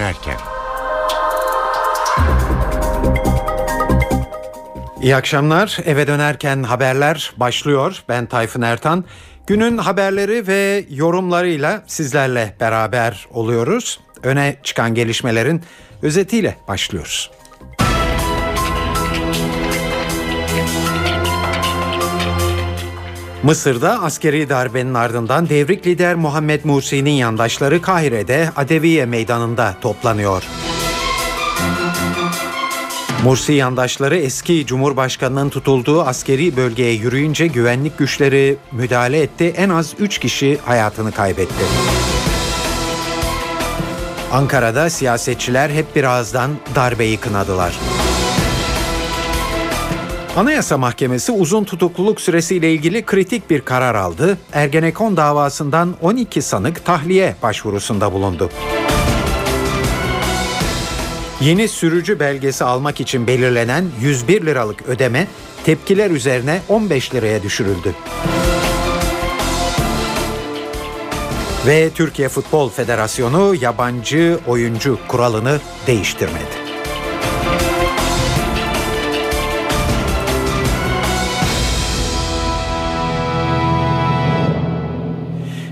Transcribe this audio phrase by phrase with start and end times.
[0.00, 0.36] dönerken.
[5.02, 5.78] İyi akşamlar.
[5.84, 8.02] Eve dönerken haberler başlıyor.
[8.08, 9.04] Ben Tayfun Ertan.
[9.46, 14.00] Günün haberleri ve yorumlarıyla sizlerle beraber oluyoruz.
[14.22, 15.62] Öne çıkan gelişmelerin
[16.02, 17.30] özetiyle başlıyoruz.
[23.42, 30.42] Mısır'da askeri darbenin ardından devrik lider Muhammed Mursi'nin yandaşları Kahire'de Adeviye meydanında toplanıyor.
[33.24, 39.54] Mursi yandaşları eski Cumhurbaşkanı'nın tutulduğu askeri bölgeye yürüyünce güvenlik güçleri müdahale etti.
[39.56, 41.64] En az 3 kişi hayatını kaybetti.
[44.32, 47.78] Ankara'da siyasetçiler hep bir ağızdan darbeyi kınadılar.
[50.36, 54.38] Anayasa Mahkemesi uzun tutukluluk süresiyle ilgili kritik bir karar aldı.
[54.52, 58.50] Ergenekon davasından 12 sanık tahliye başvurusunda bulundu.
[61.40, 65.26] Yeni sürücü belgesi almak için belirlenen 101 liralık ödeme
[65.64, 67.94] tepkiler üzerine 15 liraya düşürüldü.
[71.66, 76.59] Ve Türkiye Futbol Federasyonu yabancı oyuncu kuralını değiştirmedi.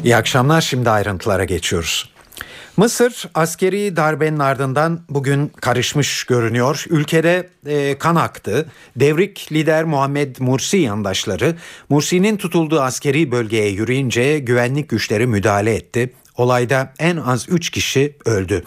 [0.09, 2.11] İyi akşamlar şimdi ayrıntılara geçiyoruz.
[2.77, 6.84] Mısır askeri darbenin ardından bugün karışmış görünüyor.
[6.89, 8.67] Ülkede e, kan aktı.
[8.97, 11.56] Devrik lider Muhammed Mursi yandaşları
[11.89, 16.12] Mursi'nin tutulduğu askeri bölgeye yürüyünce güvenlik güçleri müdahale etti.
[16.39, 18.64] Olayda en az 3 kişi öldü.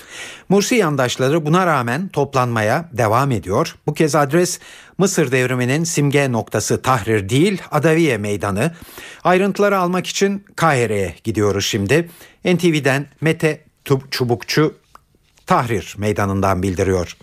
[0.50, 3.76] Mursi yandaşları buna rağmen toplanmaya devam ediyor.
[3.88, 4.60] Bu kez adres
[4.98, 8.72] Mısır devriminin simge noktası Tahrir değil Adaviye Meydanı.
[9.24, 12.10] Ayrıntıları almak için Kahire'ye gidiyoruz şimdi.
[12.46, 13.64] NTV'den Mete
[14.12, 14.76] Çubukçu
[15.46, 17.18] Tahrir Meydanı'ndan bildiriyor.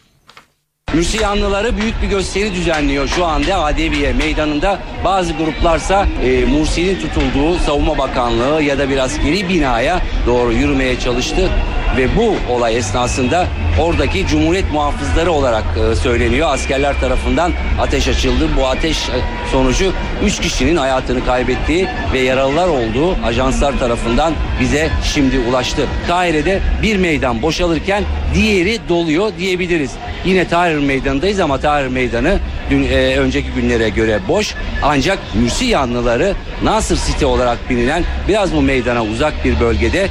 [0.95, 4.79] Mürsiyanlıları büyük bir gösteri düzenliyor şu anda Adeviye meydanında.
[5.05, 11.51] Bazı gruplarsa e, Mursi'nin tutulduğu Savunma Bakanlığı ya da bir askeri binaya doğru yürümeye çalıştı.
[11.97, 13.47] Ve bu olay esnasında
[13.81, 16.49] oradaki Cumhuriyet muhafızları olarak e, söyleniyor.
[16.53, 18.49] Askerler tarafından ateş açıldı.
[18.57, 19.13] Bu ateş e,
[19.53, 19.93] sonucu
[20.25, 25.87] 3 kişinin hayatını kaybettiği ve yaralılar olduğu ajanslar tarafından bize şimdi ulaştı.
[26.07, 29.91] Kahire'de bir meydan boşalırken diğeri doluyor diyebiliriz.
[30.25, 32.39] Yine Tahrir Meydanı'ndayız ama Tahrir Meydanı
[32.71, 34.55] dün e, önceki günlere göre boş.
[34.83, 40.09] Ancak Mürsi yanlıları Nasır City olarak bilinen biraz bu meydana uzak bir bölgede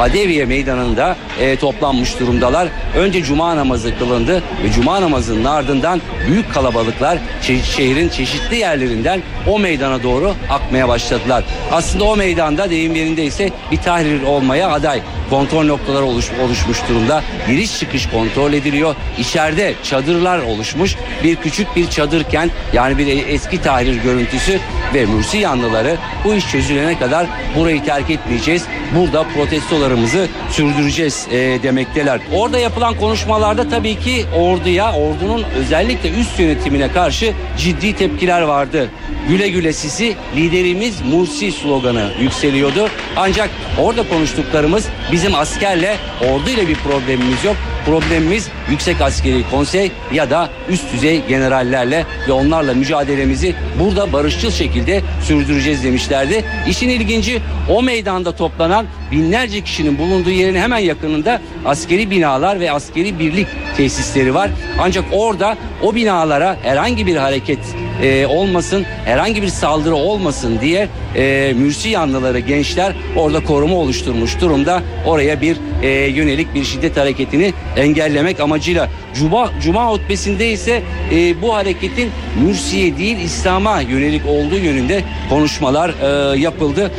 [0.00, 2.68] Adeviye Meydanı'nda e, toplanmış durumdalar.
[2.96, 10.02] Önce cuma namazı kılındı ve cuma namazının ardından büyük kalabalıklar şehrin çeşitli yerlerinden o meydana
[10.02, 11.44] doğru akmaya başladılar.
[11.72, 15.00] Aslında o meydanda deyim yerinde ise bir tahrir olmaya aday.
[15.30, 17.22] Kontrol noktaları oluş, oluşmuş durumda.
[17.56, 18.94] Giriş çıkış kontrol ediliyor.
[19.18, 20.96] İçeride çadırlar oluşmuş.
[21.24, 24.58] Bir küçük bir çadır kent yani bir eski tahrir görüntüsü
[24.94, 28.64] ve Mürsi yanlıları bu iş çözülene kadar burayı terk etmeyeceğiz.
[28.96, 32.20] Burada protestolarımızı sürdüreceğiz e, demekteler.
[32.34, 38.88] Orada yapılan konuşmalarda tabii ki orduya, ordunun özellikle üst yönetimine karşı ciddi tepkiler vardı.
[39.28, 42.88] Güle güle sisi liderimiz Mursi sloganı yükseliyordu.
[43.16, 47.45] Ancak orada konuştuklarımız bizim askerle orduyla bir problemimiz.
[47.86, 55.02] Problemimiz Yüksek Askeri Konsey ya da üst düzey generallerle ve onlarla mücadelemizi burada barışçıl şekilde
[55.22, 56.44] sürdüreceğiz demişlerdi.
[56.68, 63.18] İşin ilginci o meydanda toplanan binlerce kişinin bulunduğu yerin hemen yakınında askeri binalar ve askeri
[63.18, 63.46] birlik
[63.76, 64.50] tesisleri var.
[64.80, 67.58] Ancak orada o binalara herhangi bir hareket
[68.02, 74.82] e, olmasın, herhangi bir saldırı olmasın diye e, Mürsi yanlıları gençler orada koruma oluşturmuş durumda.
[75.06, 81.54] Oraya bir e, yönelik bir şiddet hareketini engellemek amacıyla Cuma, Cuma hutbesinde ise e, bu
[81.54, 82.10] hareketin
[82.42, 85.90] Mürsi'ye değil İslam'a yönelik olduğu yönünde konuşmalar
[86.34, 86.90] e, yapıldı.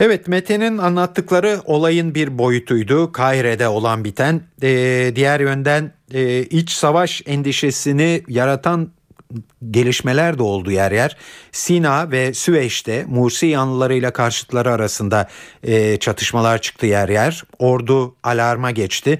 [0.00, 3.12] Evet Mete'nin anlattıkları olayın bir boyutuydu.
[3.12, 4.40] Kahire'de olan biten.
[4.62, 8.92] Ee, diğer yönden e, iç savaş endişesini yaratan
[9.70, 11.16] gelişmeler de oldu yer yer.
[11.52, 15.28] Sina ve Süveyş'te Mursi yanlılarıyla karşıtları arasında
[15.62, 17.44] e, çatışmalar çıktı yer yer.
[17.58, 19.18] Ordu alarma geçti.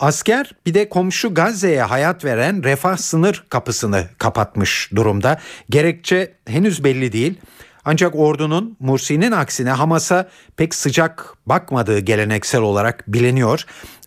[0.00, 5.38] Asker bir de komşu Gazze'ye hayat veren refah sınır kapısını kapatmış durumda.
[5.70, 7.34] Gerekçe henüz belli değil.
[7.84, 13.64] Ancak ordunun Mursi'nin aksine Hamas'a pek sıcak bakmadığı geleneksel olarak biliniyor.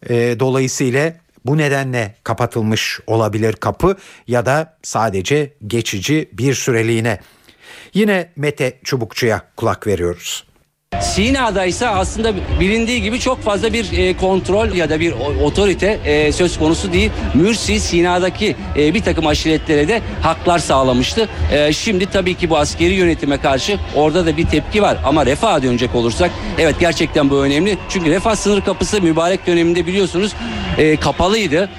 [0.09, 1.13] E, dolayısıyla
[1.45, 3.97] bu nedenle kapatılmış olabilir kapı
[4.27, 7.19] ya da sadece geçici bir süreliğine.
[7.93, 10.43] Yine Mete Çubukçu'ya kulak veriyoruz.
[11.01, 15.13] Sina'da ise aslında bilindiği gibi çok fazla bir e, kontrol ya da bir
[15.43, 17.11] otorite e, söz konusu değil.
[17.33, 21.29] Mürsi Sina'daki e, bir takım aşiretlere de haklar sağlamıştı.
[21.71, 24.97] Şimdi tabii ki bu askeri yönetime karşı orada da bir tepki var.
[25.05, 27.77] Ama Refah'a dönecek olursak evet gerçekten bu önemli.
[27.89, 30.33] Çünkü Refah sınır kapısı mübarek döneminde biliyorsunuz
[31.01, 31.69] kapalıydı.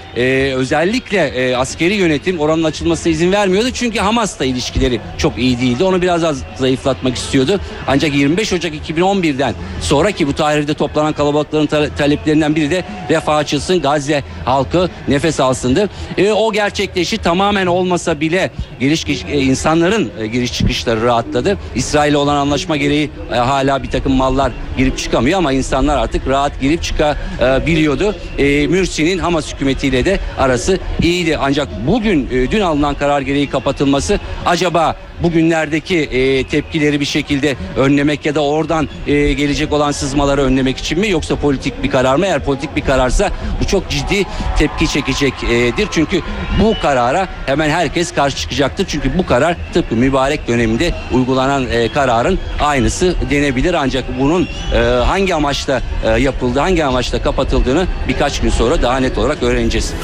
[0.56, 3.70] Özellikle askeri yönetim oranın açılmasına izin vermiyordu.
[3.70, 5.84] Çünkü Hamas'la ilişkileri çok iyi değildi.
[5.84, 7.60] Onu biraz az zayıflatmak istiyordu.
[7.86, 8.74] Ancak 25 Ocak
[9.06, 15.88] 2011'den sonraki bu tarihte toplanan kalabalıkların taleplerinden biri de refah açılsın, Gazze halkı nefes alsındı.
[16.18, 18.50] E, o gerçekleşi tamamen olmasa bile
[18.80, 21.58] giriş e, insanların e, giriş çıkışları rahatladı.
[21.74, 26.60] İsrail olan anlaşma gereği e, hala bir takım mallar girip çıkamıyor ama insanlar artık rahat
[26.60, 28.14] girip çıkabiliyordu.
[28.38, 31.38] E, Mürsi'nin Hamas hükümetiyle de arası iyiydi.
[31.40, 38.26] Ancak bugün e, dün alınan karar gereği kapatılması acaba bugünlerdeki e, tepkileri bir şekilde önlemek
[38.26, 42.26] ya da oradan e, gelecek olan sızmaları önlemek için mi yoksa politik bir karar mı?
[42.26, 43.30] Eğer politik bir kararsa
[43.60, 44.26] bu çok ciddi
[44.58, 45.88] tepki çekecektir.
[45.90, 46.20] Çünkü
[46.60, 48.86] bu karara hemen herkes karşı çıkacaktır.
[48.88, 53.74] Çünkü bu karar tıpkı mübarek döneminde uygulanan e, kararın aynısı denebilir.
[53.74, 59.18] Ancak bunun e, hangi amaçla e, yapıldığı, hangi amaçla kapatıldığını birkaç gün sonra daha net
[59.18, 59.94] olarak öğreneceğiz.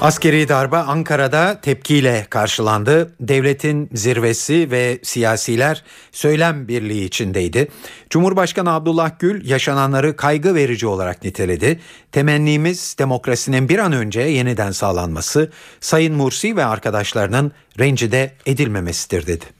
[0.00, 3.14] Askeri darbe Ankara'da tepkiyle karşılandı.
[3.20, 7.68] Devletin zirvesi ve siyasiler söylem birliği içindeydi.
[8.10, 11.80] Cumhurbaşkanı Abdullah Gül yaşananları kaygı verici olarak niteledi.
[12.12, 15.50] Temennimiz demokrasinin bir an önce yeniden sağlanması,
[15.80, 19.55] Sayın Mursi ve arkadaşlarının rencide edilmemesidir dedi.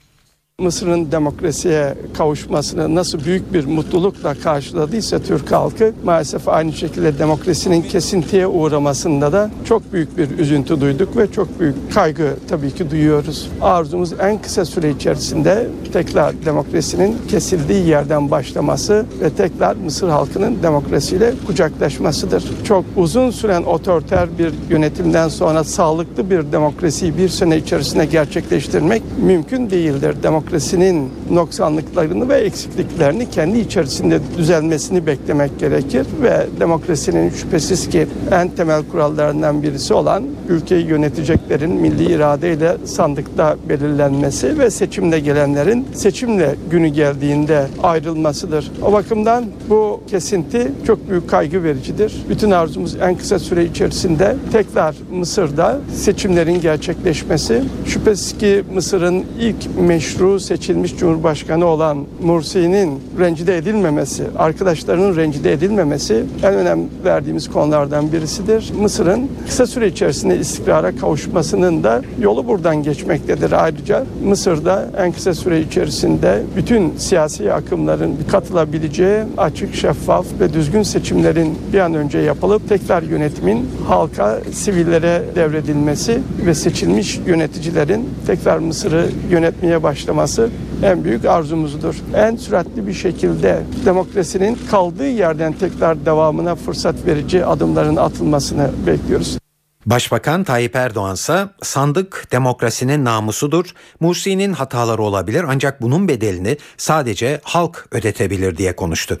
[0.61, 8.47] Mısır'ın demokrasiye kavuşmasını nasıl büyük bir mutlulukla karşıladıysa Türk halkı maalesef aynı şekilde demokrasinin kesintiye
[8.47, 13.49] uğramasında da çok büyük bir üzüntü duyduk ve çok büyük kaygı tabii ki duyuyoruz.
[13.61, 21.33] Arzumuz en kısa süre içerisinde tekrar demokrasinin kesildiği yerden başlaması ve tekrar Mısır halkının demokrasiyle
[21.47, 22.43] kucaklaşmasıdır.
[22.63, 29.69] Çok uzun süren otoriter bir yönetimden sonra sağlıklı bir demokrasiyi bir sene içerisinde gerçekleştirmek mümkün
[29.69, 30.15] değildir.
[30.23, 38.49] Demokrasi demokrasinin noksanlıklarını ve eksikliklerini kendi içerisinde düzelmesini beklemek gerekir ve demokrasinin şüphesiz ki en
[38.49, 46.87] temel kurallarından birisi olan ülkeyi yöneteceklerin milli iradeyle sandıkta belirlenmesi ve seçimle gelenlerin seçimle günü
[46.87, 48.71] geldiğinde ayrılmasıdır.
[48.81, 52.25] O bakımdan bu kesinti çok büyük kaygı vericidir.
[52.29, 57.63] Bütün arzumuz en kısa süre içerisinde tekrar Mısır'da seçimlerin gerçekleşmesi.
[57.85, 66.53] Şüphesiz ki Mısır'ın ilk meşru seçilmiş Cumhurbaşkanı olan Mursi'nin rencide edilmemesi, arkadaşlarının rencide edilmemesi en
[66.53, 68.73] önem verdiğimiz konulardan birisidir.
[68.79, 73.51] Mısır'ın kısa süre içerisinde istikrara kavuşmasının da yolu buradan geçmektedir.
[73.51, 81.57] Ayrıca Mısır'da en kısa süre içerisinde bütün siyasi akımların katılabileceği açık, şeffaf ve düzgün seçimlerin
[81.73, 89.83] bir an önce yapılıp tekrar yönetimin halka, sivillere devredilmesi ve seçilmiş yöneticilerin tekrar Mısır'ı yönetmeye
[89.83, 90.49] başlaması olması
[90.83, 91.95] en büyük arzumuzdur.
[92.15, 99.37] En süratli bir şekilde demokrasinin kaldığı yerden tekrar devamına fırsat verici adımların atılmasını bekliyoruz.
[99.85, 103.73] Başbakan Tayyip Erdoğan ise sandık demokrasinin namusudur.
[103.99, 109.19] Mursi'nin hataları olabilir ancak bunun bedelini sadece halk ödetebilir diye konuştu.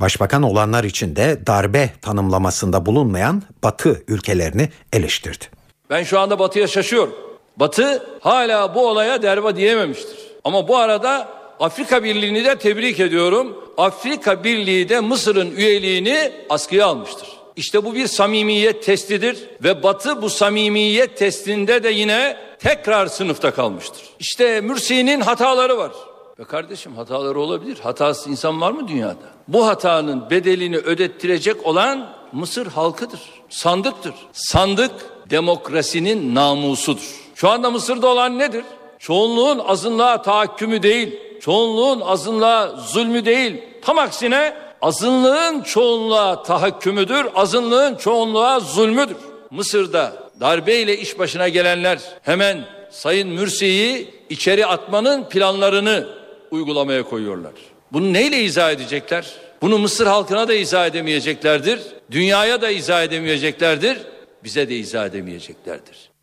[0.00, 5.44] Başbakan olanlar için de darbe tanımlamasında bulunmayan Batı ülkelerini eleştirdi.
[5.90, 7.14] Ben şu anda Batı'ya şaşıyorum.
[7.56, 10.33] Batı hala bu olaya derba diyememiştir.
[10.44, 11.28] Ama bu arada
[11.60, 13.64] Afrika Birliği'ni de tebrik ediyorum.
[13.76, 17.28] Afrika Birliği de Mısır'ın üyeliğini askıya almıştır.
[17.56, 24.02] İşte bu bir samimiyet testidir ve Batı bu samimiyet testinde de yine tekrar sınıfta kalmıştır.
[24.20, 25.92] İşte Mürsi'nin hataları var.
[26.38, 27.78] Ve kardeşim hataları olabilir.
[27.82, 29.34] Hatası insan var mı dünyada?
[29.48, 33.20] Bu hatanın bedelini ödettirecek olan Mısır halkıdır.
[33.48, 34.14] Sandıktır.
[34.32, 34.92] Sandık
[35.30, 37.14] demokrasinin namusudur.
[37.34, 38.64] Şu anda Mısır'da olan nedir?
[39.04, 43.62] Çoğunluğun azınlığa tahakkümü değil, çoğunluğun azınlığa zulmü değil.
[43.82, 49.16] Tam aksine azınlığın çoğunluğa tahakkümüdür, azınlığın çoğunluğa zulmüdür.
[49.50, 56.08] Mısır'da darbeyle iş başına gelenler hemen Sayın Mürsi'yi içeri atmanın planlarını
[56.50, 57.52] uygulamaya koyuyorlar.
[57.92, 59.26] Bunu neyle izah edecekler?
[59.62, 61.80] Bunu Mısır halkına da izah edemeyeceklerdir.
[62.10, 63.98] Dünyaya da izah edemeyeceklerdir.
[64.44, 66.13] Bize de izah edemeyeceklerdir.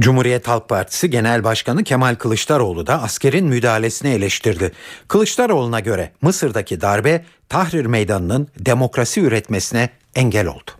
[0.00, 4.72] Cumhuriyet Halk Partisi Genel Başkanı Kemal Kılıçdaroğlu da askerin müdahalesini eleştirdi.
[5.08, 10.70] Kılıçdaroğlu'na göre Mısır'daki darbe Tahrir Meydanı'nın demokrasi üretmesine engel oldu.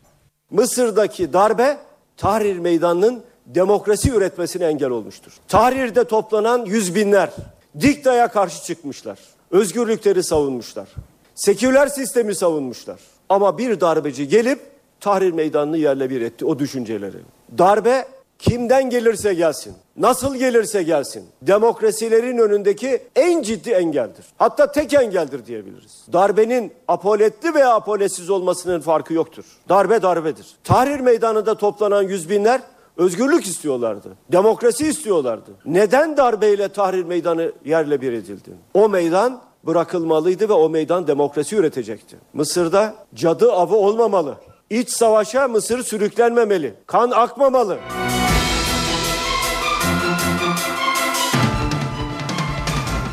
[0.51, 1.79] Mısır'daki darbe
[2.17, 5.33] Tahrir Meydanı'nın demokrasi üretmesine engel olmuştur.
[5.49, 7.31] Tahrir'de toplanan yüz binler,
[7.81, 9.19] Diktaya karşı çıkmışlar.
[9.51, 10.89] Özgürlükleri savunmuşlar.
[11.35, 13.01] Seküler sistemi savunmuşlar.
[13.29, 14.61] Ama bir darbeci gelip
[15.01, 17.17] Tahrir Meydanı'nı yerle bir etti o düşünceleri.
[17.59, 24.25] Darbe kimden gelirse gelsin, nasıl gelirse gelsin, demokrasilerin önündeki en ciddi engeldir.
[24.39, 26.05] Hatta tek engeldir diyebiliriz.
[26.13, 29.45] Darbenin apoletli veya apoletsiz olmasının farkı yoktur.
[29.69, 30.47] Darbe darbedir.
[30.65, 32.61] Tahrir Meydanı'nda toplanan yüz binler
[32.97, 34.09] özgürlük istiyorlardı.
[34.33, 35.51] Demokrasi istiyorlardı.
[35.65, 38.51] Neden darbeyle Tahrir Meydanı yerle bir edildi?
[38.75, 42.17] O meydan bırakılmalıydı ve o meydan demokrasi üretecekti.
[42.33, 44.35] Mısır'da cadı avı olmamalı.
[44.71, 46.75] İç savaşa Mısır sürüklenmemeli.
[46.87, 47.79] Kan akmamalı.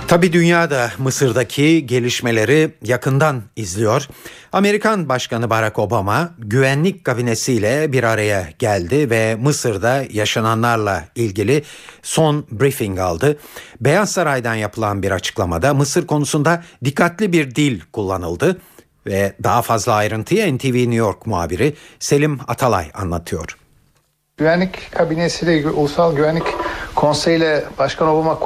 [0.08, 4.08] Tabi dünya da Mısır'daki gelişmeleri yakından izliyor.
[4.52, 11.64] Amerikan Başkanı Barack Obama güvenlik kabinesiyle bir araya geldi ve Mısır'da yaşananlarla ilgili
[12.02, 13.38] son briefing aldı.
[13.82, 18.62] Beyaz Saray'dan yapılan bir açıklamada Mısır konusunda dikkatli bir dil kullanıldı
[19.08, 23.58] ve daha fazla ayrıntıyı NTV New York muhabiri Selim Atalay anlatıyor.
[24.38, 26.46] Güvenlik kabinesiyle Ulusal Güvenlik
[26.96, 28.40] Konseyi ile Başkan Obama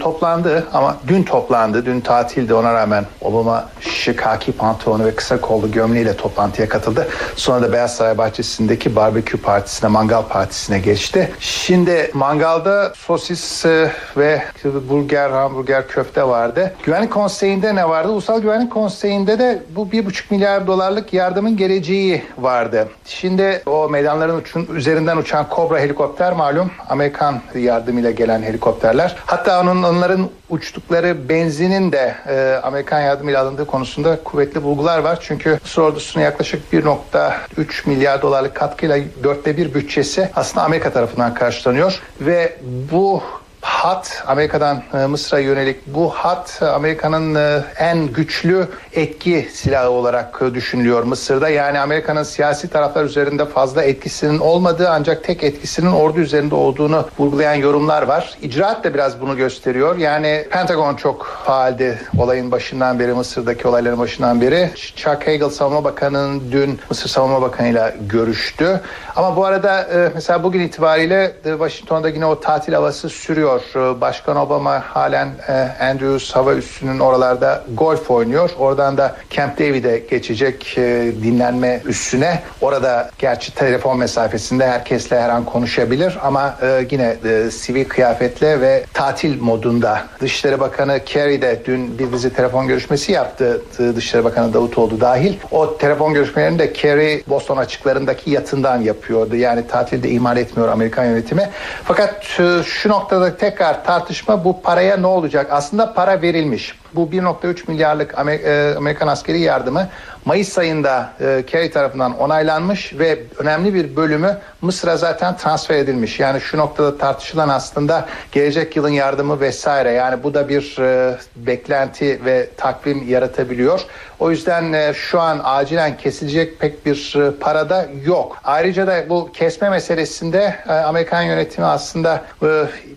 [0.00, 1.86] toplandı ama dün toplandı.
[1.86, 7.08] Dün tatildi ona rağmen Obama şık haki pantolonu ve kısa kollu gömleğiyle toplantıya katıldı.
[7.36, 11.32] Sonra da Beyaz Saray bahçesindeki barbekü partisine, mangal partisine geçti.
[11.40, 14.42] Şimdi mangalda sosis e, ve
[14.90, 16.74] burger, hamburger, köfte vardı.
[16.82, 18.08] Güvenlik Konseyi'nde ne vardı?
[18.08, 22.88] Ulusal Güvenlik Konseyi'nde de bu bir buçuk milyar dolarlık yardımın geleceği vardı.
[23.04, 27.40] Şimdi o meydanların uçun, üzerinden uçan Cobra helikopter malum Amerikan
[27.88, 29.16] yardımıyla gelen helikopterler.
[29.26, 35.18] Hatta onun onların uçtukları benzinin de e, Amerikan yardımıyla alındığı konusunda kuvvetli bulgular var.
[35.22, 42.00] Çünkü Mısır ordusuna yaklaşık 1.3 milyar dolarlık katkıyla dörtte bir bütçesi aslında Amerika tarafından karşılanıyor.
[42.20, 42.56] Ve
[42.92, 43.22] bu
[43.68, 50.54] hat Amerika'dan e, Mısır'a yönelik bu hat Amerika'nın e, en güçlü etki silahı olarak e,
[50.54, 51.48] düşünülüyor Mısır'da.
[51.48, 57.54] Yani Amerika'nın siyasi taraflar üzerinde fazla etkisinin olmadığı ancak tek etkisinin ordu üzerinde olduğunu vurgulayan
[57.54, 58.38] yorumlar var.
[58.42, 59.96] İcraat da biraz bunu gösteriyor.
[59.96, 64.70] Yani Pentagon çok faaldi olayın başından beri Mısır'daki olayların başından beri.
[64.74, 68.80] Chuck Hagel Savunma Bakanı'nın dün Mısır Savunma Bakanı'yla görüştü.
[69.16, 74.00] Ama bu arada mesela bugün itibariyle Washington'da yine o tatil havası sürüyor gidiyor.
[74.00, 78.50] Başkan Obama halen e, Andrews hava üssünün oralarda golf oynuyor.
[78.58, 82.42] Oradan da Camp David'e geçecek e, dinlenme üssüne.
[82.60, 87.16] Orada gerçi telefon mesafesinde herkesle her an konuşabilir ama e, yine
[87.50, 90.02] sivil kıyafetle ve tatil modunda.
[90.20, 93.62] Dışişleri Bakanı Kerry de dün bir dizi telefon görüşmesi yaptı.
[93.96, 95.34] Dışişleri Bakanı Davutoğlu dahil.
[95.50, 99.36] O telefon görüşmelerini de Kerry Boston açıklarındaki yatından yapıyordu.
[99.36, 101.50] Yani tatilde ihmal etmiyor Amerikan yönetimi.
[101.84, 102.22] Fakat
[102.64, 105.46] şu noktada tekrar tartışma bu paraya ne olacak?
[105.50, 106.78] Aslında para verilmiş.
[106.98, 109.88] Bu 1.3 milyarlık e, Amerikan askeri yardımı
[110.24, 116.20] Mayıs ayında e, Kerry tarafından onaylanmış ve önemli bir bölümü Mısır'a zaten transfer edilmiş.
[116.20, 119.90] Yani şu noktada tartışılan aslında gelecek yılın yardımı vesaire.
[119.90, 123.80] Yani bu da bir e, beklenti ve takvim yaratabiliyor.
[124.18, 128.36] O yüzden şu an acilen kesilecek pek bir para da yok.
[128.44, 132.24] Ayrıca da bu kesme meselesinde Amerikan yönetimi aslında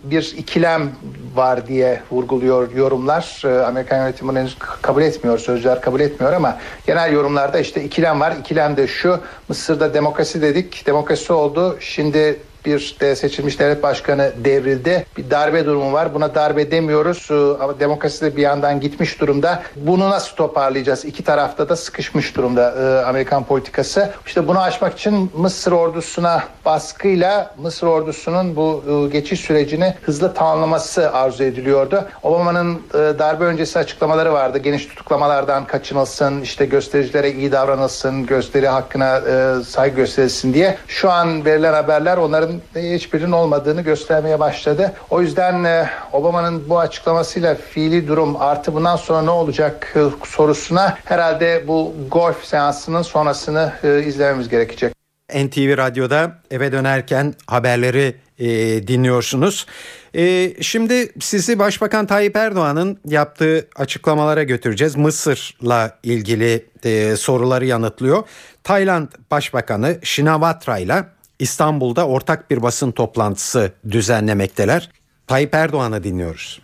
[0.04, 0.90] bir ikilem
[1.34, 3.42] var diye vurguluyor yorumlar.
[3.44, 8.34] E, Amerikan yönetimi henüz kabul etmiyor, sözcüler kabul etmiyor ama genel yorumlarda işte ikilem var.
[8.40, 11.76] İkilem de şu, Mısır'da demokrasi dedik, demokrasi oldu.
[11.80, 15.06] Şimdi bir de seçilmiş devlet başkanı devrildi.
[15.16, 16.14] Bir darbe durumu var.
[16.14, 17.28] Buna darbe demiyoruz
[17.60, 19.62] ama demokrasi de bir yandan gitmiş durumda.
[19.76, 21.04] Bunu nasıl toparlayacağız?
[21.04, 24.10] İki tarafta da sıkışmış durumda e, Amerikan politikası.
[24.26, 31.12] İşte bunu aşmak için Mısır ordusuna baskıyla Mısır ordusunun bu e, geçiş sürecini hızlı tamamlaması
[31.12, 32.04] arzu ediliyordu.
[32.22, 34.58] Obama'nın e, darbe öncesi açıklamaları vardı.
[34.58, 39.20] Geniş tutuklamalardan kaçınılsın, işte göstericilere iyi davranılsın, gösteri hakkına
[39.62, 40.76] saygı gösterilsin diye.
[40.88, 44.92] Şu an verilen haberler onların hiçbirinin olmadığını göstermeye başladı.
[45.10, 50.98] O yüzden e, Obama'nın bu açıklamasıyla fiili durum artı bundan sonra ne olacak e, sorusuna
[51.04, 54.94] herhalde bu golf seansının sonrasını e, izlememiz gerekecek.
[55.34, 58.48] NTV Radyo'da eve dönerken haberleri e,
[58.86, 59.66] dinliyorsunuz.
[60.14, 64.96] E, şimdi sizi Başbakan Tayyip Erdoğan'ın yaptığı açıklamalara götüreceğiz.
[64.96, 68.22] Mısır'la ilgili e, soruları yanıtlıyor.
[68.64, 71.04] Tayland Başbakanı Shinawatra ile
[71.42, 74.90] İstanbul'da ortak bir basın toplantısı düzenlemekteler.
[75.26, 76.60] Tayyip Erdoğan'ı dinliyoruz.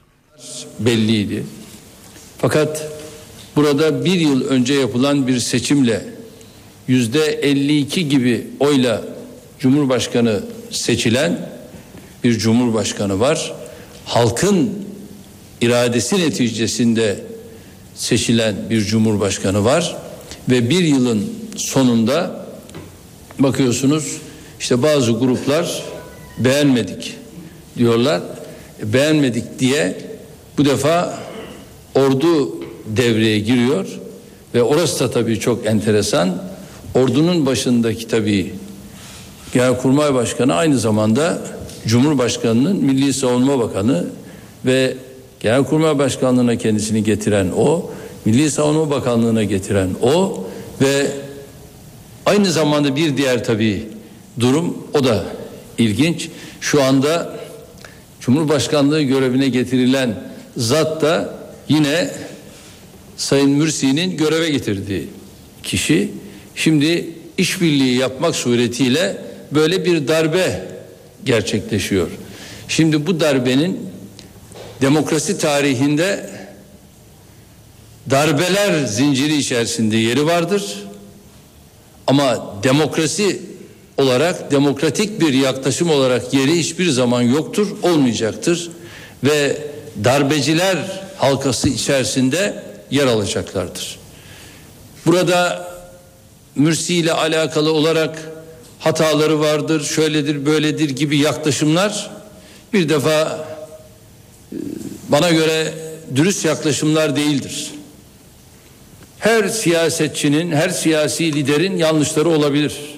[0.78, 1.44] Belliydi.
[2.38, 2.88] Fakat
[3.56, 6.04] burada bir yıl önce yapılan bir seçimle
[6.88, 9.02] yüzde 52 gibi oyla
[9.58, 11.50] Cumhurbaşkanı seçilen
[12.24, 13.54] bir Cumhurbaşkanı var.
[14.04, 14.70] Halkın
[15.60, 17.20] iradesi neticesinde
[17.94, 19.96] seçilen bir cumhurbaşkanı var
[20.48, 22.46] ve bir yılın sonunda
[23.38, 24.27] bakıyorsunuz
[24.60, 25.82] işte bazı gruplar
[26.38, 27.16] beğenmedik
[27.76, 28.20] diyorlar.
[28.82, 29.98] E, beğenmedik diye
[30.58, 31.18] bu defa
[31.94, 33.86] ordu devreye giriyor
[34.54, 36.42] ve orası da tabii çok enteresan.
[36.94, 38.54] Ordunun başındaki tabii
[39.52, 41.38] Genelkurmay Başkanı aynı zamanda
[41.86, 44.06] Cumhurbaşkanı'nın Milli Savunma Bakanı
[44.66, 44.96] ve
[45.40, 47.90] Genelkurmay Başkanlığı'na kendisini getiren o,
[48.24, 50.44] Milli Savunma Bakanlığı'na getiren o
[50.80, 51.06] ve
[52.26, 53.86] aynı zamanda bir diğer tabii
[54.40, 55.24] durum o da
[55.78, 56.28] ilginç.
[56.60, 57.38] Şu anda
[58.20, 60.14] Cumhurbaşkanlığı görevine getirilen
[60.56, 61.34] zat da
[61.68, 62.10] yine
[63.16, 65.08] Sayın Mürsi'nin göreve getirdiği
[65.62, 66.10] kişi
[66.54, 69.16] şimdi işbirliği yapmak suretiyle
[69.52, 70.68] böyle bir darbe
[71.24, 72.08] gerçekleşiyor.
[72.68, 73.80] Şimdi bu darbenin
[74.80, 76.30] demokrasi tarihinde
[78.10, 80.84] darbeler zinciri içerisinde yeri vardır.
[82.06, 83.42] Ama demokrasi
[83.98, 88.70] olarak demokratik bir yaklaşım olarak yeri hiçbir zaman yoktur, olmayacaktır
[89.24, 89.58] ve
[90.04, 90.76] darbeciler
[91.16, 93.98] halkası içerisinde yer alacaklardır.
[95.06, 95.68] Burada
[96.54, 98.18] Mürsi ile alakalı olarak
[98.78, 102.10] hataları vardır, şöyledir, böyledir gibi yaklaşımlar
[102.72, 103.46] bir defa
[104.52, 104.56] e,
[105.08, 105.74] bana göre
[106.14, 107.70] dürüst yaklaşımlar değildir.
[109.18, 112.97] Her siyasetçinin, her siyasi liderin yanlışları olabilir.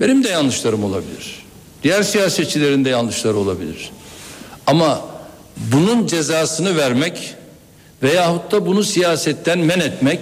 [0.00, 1.44] Benim de yanlışlarım olabilir.
[1.82, 3.90] Diğer siyasetçilerin de yanlışları olabilir.
[4.66, 5.04] Ama
[5.56, 7.34] bunun cezasını vermek
[8.02, 10.20] veyahut da bunu siyasetten men etmek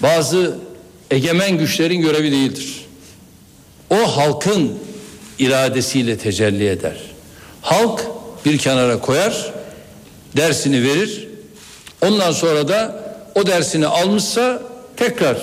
[0.00, 0.58] bazı
[1.10, 2.86] egemen güçlerin görevi değildir.
[3.90, 4.78] O halkın
[5.38, 6.96] iradesiyle tecelli eder.
[7.62, 8.06] Halk
[8.44, 9.52] bir kenara koyar,
[10.36, 11.28] dersini verir.
[12.02, 14.62] Ondan sonra da o dersini almışsa
[14.96, 15.38] tekrar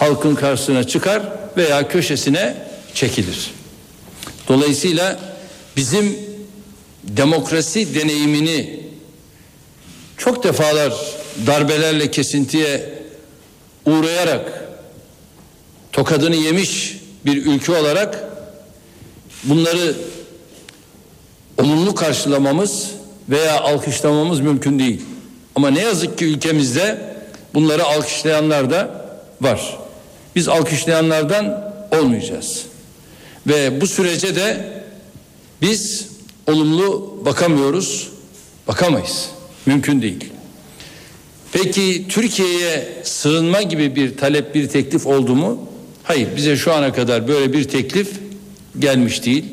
[0.00, 1.22] halkın karşısına çıkar
[1.56, 2.56] veya köşesine
[2.94, 3.50] çekilir.
[4.48, 5.18] Dolayısıyla
[5.76, 6.18] bizim
[7.04, 8.80] demokrasi deneyimini
[10.16, 10.92] çok defalar
[11.46, 12.94] darbelerle kesintiye
[13.86, 14.64] uğrayarak
[15.92, 18.24] tokadını yemiş bir ülke olarak
[19.44, 19.94] bunları
[21.58, 22.90] olumlu karşılamamız
[23.28, 25.02] veya alkışlamamız mümkün değil.
[25.54, 27.14] Ama ne yazık ki ülkemizde
[27.54, 29.06] bunları alkışlayanlar da
[29.40, 29.80] var.
[30.36, 32.64] Biz alkışlayanlardan olmayacağız.
[33.46, 34.72] Ve bu sürece de
[35.62, 36.08] biz
[36.46, 38.08] olumlu bakamıyoruz,
[38.68, 39.28] bakamayız.
[39.66, 40.24] Mümkün değil.
[41.52, 45.68] Peki Türkiye'ye sığınma gibi bir talep, bir teklif oldu mu?
[46.04, 48.10] Hayır, bize şu ana kadar böyle bir teklif
[48.78, 49.44] gelmiş değil.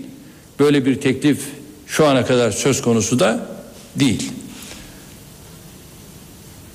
[0.59, 1.39] Böyle bir teklif
[1.87, 3.47] şu ana kadar söz konusu da
[3.95, 4.31] değil.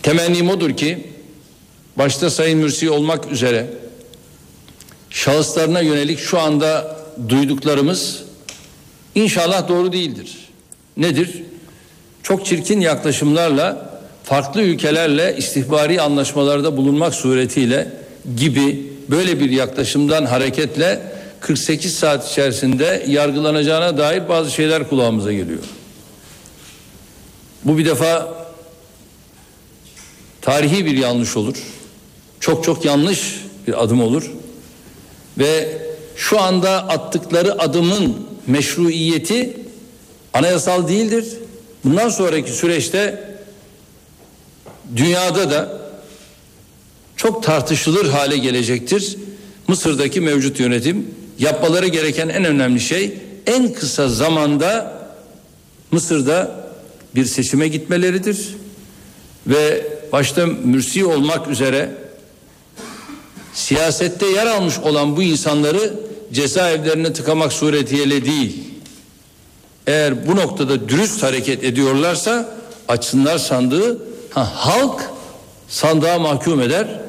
[0.03, 1.07] Temennim odur ki
[1.99, 3.67] başta Sayın Mürsi olmak üzere
[5.13, 6.97] şahıslarına yönelik şu anda
[7.29, 8.23] duyduklarımız
[9.15, 10.39] inşallah doğru değildir.
[10.97, 11.43] Nedir?
[12.23, 13.93] Çok çirkin yaklaşımlarla
[14.25, 17.93] farklı ülkelerle istihbari anlaşmalarda bulunmak suretiyle
[18.37, 25.63] gibi böyle bir yaklaşımdan hareketle 48 saat içerisinde yargılanacağına dair bazı şeyler kulağımıza geliyor.
[27.65, 28.35] Bu bir defa
[30.41, 31.57] tarihi bir yanlış olur.
[32.41, 34.31] Çok çok yanlış bir adım olur.
[35.39, 35.79] Ve
[36.17, 38.17] şu anda attıkları adımın
[38.47, 39.57] meşruiyeti
[40.35, 41.25] anayasal değildir.
[41.85, 43.25] Bundan sonraki süreçte
[44.97, 45.83] dünyada da
[47.17, 49.17] çok tartışılır hale gelecektir.
[49.69, 55.03] Mısır'daki mevcut yönetim yapmaları gereken en önemli şey en kısa zamanda
[55.91, 56.63] Mısır'da
[57.15, 58.49] bir seçime gitmeleridir
[59.47, 61.91] ve başta Mürsi olmak üzere
[63.55, 65.95] siyasette yer almış olan bu insanları
[66.33, 68.65] cezaevlerine tıkamak suretiyle değil.
[69.87, 72.55] Eğer bu noktada dürüst hareket ediyorlarsa
[72.89, 73.99] açsınlar sandığı
[74.31, 75.11] ha, halk
[75.69, 77.01] sandığa mahkum eder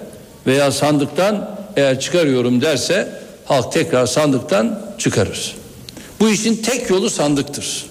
[0.48, 5.56] veya sandıktan eğer çıkarıyorum derse halk tekrar sandıktan çıkarır.
[6.20, 7.86] Bu işin tek yolu sandıktır.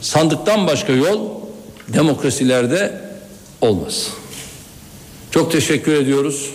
[0.00, 1.30] Sandıktan başka yol
[1.88, 3.00] demokrasilerde
[3.60, 4.08] olmaz.
[5.30, 6.50] Çok teşekkür ediyoruz.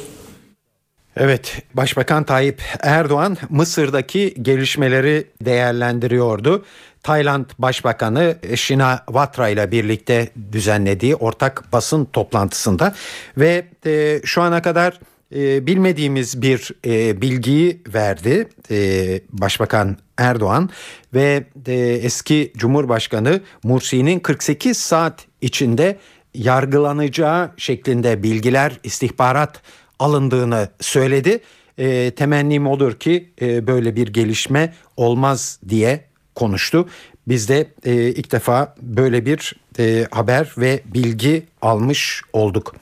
[1.18, 6.66] Evet, Başbakan Tayyip Erdoğan Mısır'daki gelişmeleri değerlendiriyordu.
[7.04, 12.96] Tayland Başbakanı Shina Vatra ile birlikte düzenlediği ortak basın toplantısında
[13.38, 15.00] ve e, şu ana kadar
[15.36, 20.70] e, bilmediğimiz bir e, bilgiyi verdi e, Başbakan Erdoğan
[21.14, 25.98] ve e, eski Cumhurbaşkanı Mursi'nin 48 saat içinde
[26.34, 29.62] yargılanacağı şeklinde bilgiler, istihbarat
[30.00, 31.40] alındığını söyledi.
[31.78, 36.88] E, temennim odur ki e, böyle bir gelişme olmaz diye konuştu.
[37.28, 42.76] Biz de e, ilk defa böyle bir e, haber ve bilgi almış olduk.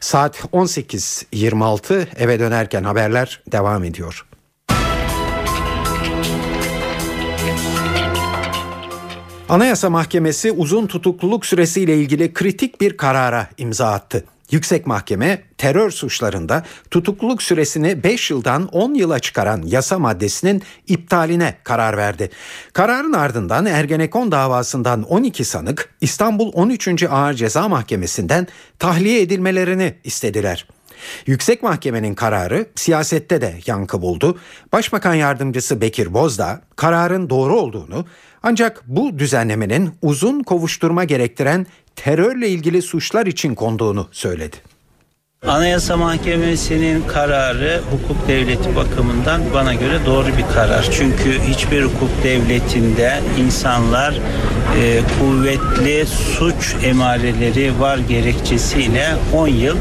[0.00, 4.26] Saat 18.26 eve dönerken haberler devam ediyor.
[9.48, 14.24] Anayasa Mahkemesi uzun tutukluluk süresiyle ilgili kritik bir karara imza attı.
[14.54, 21.96] Yüksek Mahkeme terör suçlarında tutukluluk süresini 5 yıldan 10 yıla çıkaran yasa maddesinin iptaline karar
[21.96, 22.30] verdi.
[22.72, 27.02] Kararın ardından Ergenekon davasından 12 sanık İstanbul 13.
[27.02, 28.46] Ağır Ceza Mahkemesi'nden
[28.78, 30.66] tahliye edilmelerini istediler.
[31.26, 34.38] Yüksek Mahkemenin kararı siyasette de yankı buldu.
[34.72, 38.06] Başbakan Yardımcısı Bekir Bozdağ kararın doğru olduğunu
[38.42, 44.56] ancak bu düzenlemenin uzun kovuşturma gerektiren terörle ilgili suçlar için konduğunu söyledi.
[45.46, 50.88] Anayasa Mahkemesi'nin kararı hukuk devleti bakımından bana göre doğru bir karar.
[50.90, 54.14] Çünkü hiçbir hukuk devletinde insanlar
[54.80, 59.76] e, kuvvetli suç emareleri var gerekçesiyle 10 yıl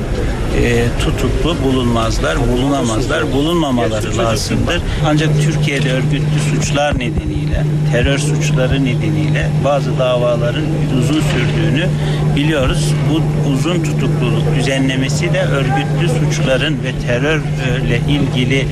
[0.62, 4.82] e, tutuklu bulunmazlar, bulunamazlar, bulunmamaları lazımdır.
[5.06, 10.66] Ancak Türkiye'de örgütlü suçlar nedeniyle, terör suçları nedeniyle bazı davaların
[11.00, 11.88] uzun sürdüğünü
[12.36, 12.94] biliyoruz.
[13.10, 18.68] Bu uzun tutukluluk düzenlemesi de örgütlü suçların ve terörle ilgili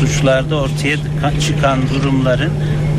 [0.00, 0.96] suçlarda ortaya
[1.40, 2.50] çıkan durumların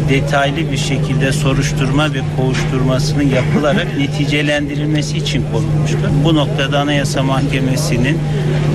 [0.09, 5.97] detaylı bir şekilde soruşturma ve kovuşturmasının yapılarak neticelendirilmesi için konulmuştur.
[6.23, 8.19] Bu noktada Anayasa Mahkemesi'nin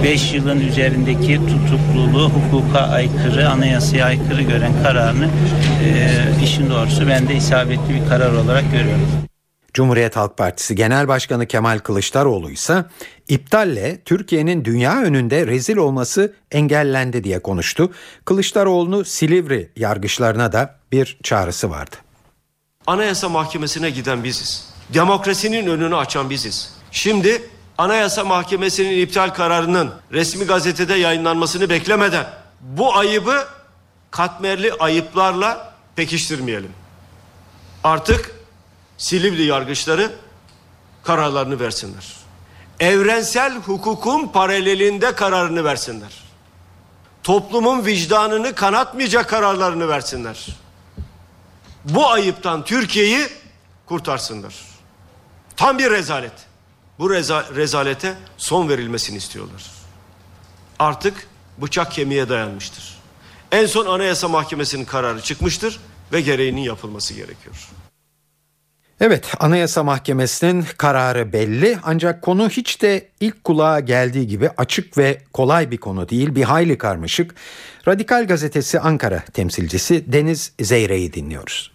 [0.05, 5.27] 5 yılın üzerindeki tutukluluğu hukuka aykırı, anayasaya aykırı gören kararını
[5.85, 9.30] e, işin doğrusu ben de isabetli bir karar olarak görüyorum.
[9.75, 12.85] Cumhuriyet Halk Partisi Genel Başkanı Kemal Kılıçdaroğlu ise
[13.29, 17.93] iptalle Türkiye'nin dünya önünde rezil olması engellendi diye konuştu.
[18.25, 21.97] Kılıçdaroğlu'nu Silivri yargıçlarına da bir çağrısı vardı.
[22.87, 24.69] Anayasa Mahkemesi'ne giden biziz.
[24.95, 26.75] Demokrasinin önünü açan biziz.
[26.91, 27.43] Şimdi
[27.79, 32.27] Anayasa Mahkemesi'nin iptal kararının resmi gazetede yayınlanmasını beklemeden
[32.61, 33.45] bu ayıbı
[34.11, 36.71] katmerli ayıplarla pekiştirmeyelim.
[37.85, 38.40] Artık
[39.01, 40.13] Silivri yargıçları
[41.05, 42.17] kararlarını versinler.
[42.81, 46.23] Evrensel hukukun paralelinde kararını versinler.
[47.23, 50.47] Toplumun vicdanını kanatmayacak kararlarını versinler.
[51.85, 53.29] Bu ayıptan Türkiye'yi
[53.87, 54.55] kurtarsınlar.
[55.57, 56.33] Tam bir rezalet.
[56.99, 59.67] Bu reza rezalete son verilmesini istiyorlar.
[60.79, 62.99] Artık bıçak kemiğe dayanmıştır.
[63.53, 65.81] En son Anayasa Mahkemesi'nin kararı çıkmıştır
[66.13, 67.69] ve gereğinin yapılması gerekiyor.
[69.01, 75.19] Evet Anayasa Mahkemesi'nin kararı belli ancak konu hiç de ilk kulağa geldiği gibi açık ve
[75.33, 77.35] kolay bir konu değil bir hayli karmaşık.
[77.89, 81.71] Radikal Gazetesi Ankara temsilcisi Deniz Zeyre'yi dinliyoruz.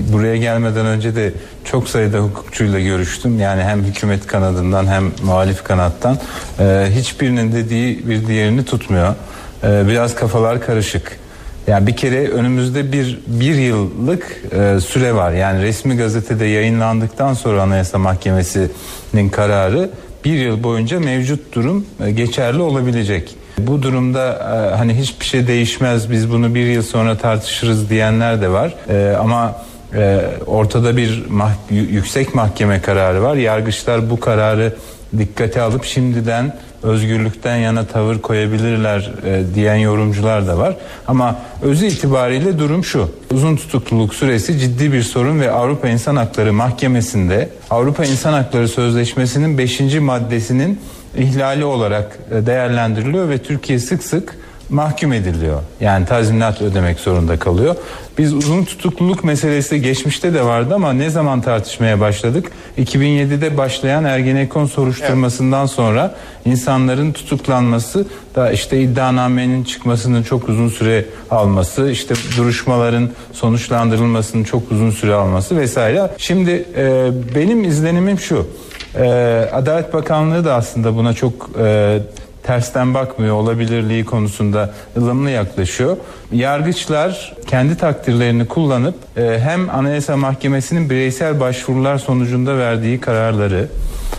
[0.00, 1.32] Buraya gelmeden önce de
[1.64, 3.40] çok sayıda hukukçuyla görüştüm.
[3.40, 6.18] Yani hem hükümet kanadından hem muhalif kanattan.
[6.60, 9.14] Ee, hiçbirinin dediği bir diğerini tutmuyor.
[9.64, 11.18] Ee, biraz kafalar karışık.
[11.68, 15.32] Yani bir kere önümüzde bir bir yıllık e, süre var.
[15.32, 19.90] Yani resmi gazetede yayınlandıktan sonra Anayasa Mahkemesi'nin kararı
[20.24, 23.36] bir yıl boyunca mevcut durum e, geçerli olabilecek.
[23.58, 28.48] Bu durumda e, hani hiçbir şey değişmez biz bunu bir yıl sonra tartışırız diyenler de
[28.48, 28.74] var.
[28.88, 29.62] E, ama
[29.94, 33.36] e, ortada bir mah yüksek mahkeme kararı var.
[33.36, 34.76] Yargıçlar bu kararı
[35.18, 40.76] dikkate alıp şimdiden özgürlükten yana tavır koyabilirler e, diyen yorumcular da var.
[41.06, 43.10] Ama özü itibariyle durum şu.
[43.32, 49.58] Uzun tutukluluk süresi ciddi bir sorun ve Avrupa İnsan Hakları Mahkemesi'nde Avrupa İnsan Hakları Sözleşmesi'nin
[49.58, 49.80] 5.
[50.00, 50.80] maddesinin
[51.16, 54.36] ihlali olarak e, değerlendiriliyor ve Türkiye sık sık
[54.70, 55.60] mahkum ediliyor.
[55.80, 57.76] Yani tazminat ödemek zorunda kalıyor.
[58.18, 62.52] Biz uzun tutukluluk meselesi geçmişte de vardı ama ne zaman tartışmaya başladık?
[62.78, 65.70] 2007'de başlayan Ergenekon soruşturmasından evet.
[65.70, 74.72] sonra insanların tutuklanması da işte iddianamenin çıkmasının çok uzun süre alması, işte duruşmaların sonuçlandırılmasının çok
[74.72, 76.10] uzun süre alması vesaire.
[76.18, 78.46] Şimdi e, benim izlenimim şu.
[78.94, 79.04] E,
[79.52, 81.98] Adalet Bakanlığı da aslında buna çok e,
[82.48, 85.96] tersten bakmıyor olabilirliği konusunda ılımlı yaklaşıyor.
[86.32, 93.68] Yargıçlar kendi takdirlerini kullanıp e, hem Anayasa Mahkemesi'nin bireysel başvurular sonucunda verdiği kararları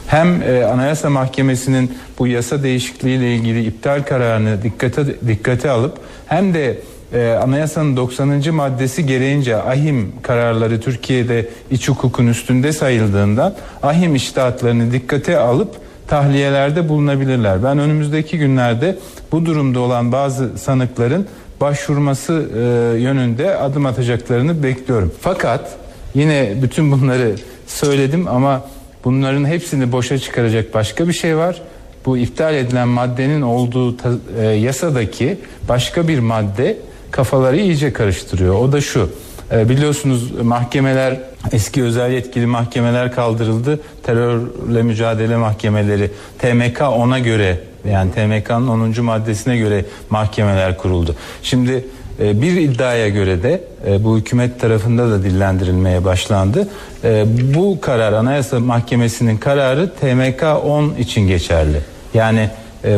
[0.07, 6.53] hem e, Anayasa Mahkemesi'nin bu yasa değişikliği ile ilgili iptal kararını dikkate dikkate alıp hem
[6.53, 6.79] de
[7.13, 8.53] e, anayasanın 90.
[8.53, 17.63] maddesi gereğince ahim kararları Türkiye'de iç hukukun üstünde sayıldığından ahim iştahatlarını dikkate alıp tahliyelerde bulunabilirler.
[17.63, 18.97] Ben önümüzdeki günlerde
[19.31, 21.27] bu durumda olan bazı sanıkların
[21.61, 22.59] başvurması e,
[22.99, 25.11] yönünde adım atacaklarını bekliyorum.
[25.21, 25.77] Fakat
[26.13, 27.35] yine bütün bunları
[27.67, 28.61] söyledim ama
[29.05, 31.61] bunların hepsini boşa çıkaracak başka bir şey var.
[32.05, 34.09] Bu iptal edilen maddenin olduğu ta,
[34.41, 35.37] e, yasadaki
[35.69, 36.77] başka bir madde
[37.11, 38.55] kafaları iyice karıştırıyor.
[38.55, 39.09] O da şu.
[39.51, 41.17] E, biliyorsunuz mahkemeler
[41.51, 43.79] eski özel yetkili mahkemeler kaldırıldı.
[44.03, 47.59] Terörle mücadele mahkemeleri TMK ona göre
[47.89, 49.03] yani TMK'nın 10.
[49.03, 51.15] maddesine göre mahkemeler kuruldu.
[51.43, 51.85] Şimdi
[52.19, 56.67] e, bir iddiaya göre de e, bu hükümet tarafında da dillendirilmeye başlandı.
[57.03, 61.77] E, bu karar Anayasa Mahkemesi'nin kararı TMK 10 için geçerli.
[62.13, 62.49] Yani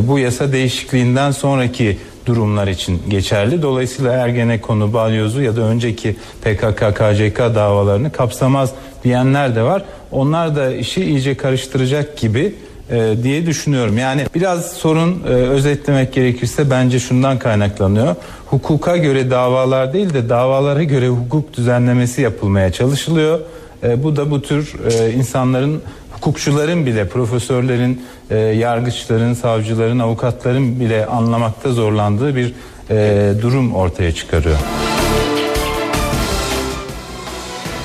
[0.01, 3.62] bu yasa değişikliğinden sonraki durumlar için geçerli.
[3.62, 8.71] Dolayısıyla Ergenekonu, Balyoz'u ya da önceki PKK, KCK davalarını kapsamaz
[9.03, 9.84] diyenler de var.
[10.12, 12.55] Onlar da işi iyice karıştıracak gibi
[12.91, 13.97] e, diye düşünüyorum.
[13.97, 18.15] Yani biraz sorun e, özetlemek gerekirse bence şundan kaynaklanıyor.
[18.45, 23.39] Hukuka göre davalar değil de davalara göre hukuk düzenlemesi yapılmaya çalışılıyor.
[23.84, 25.81] E, bu da bu tür e, insanların
[26.21, 32.53] hukukçuların bile profesörlerin, e, yargıçların, savcıların, avukatların bile anlamakta zorlandığı bir
[32.89, 34.57] e, durum ortaya çıkarıyor.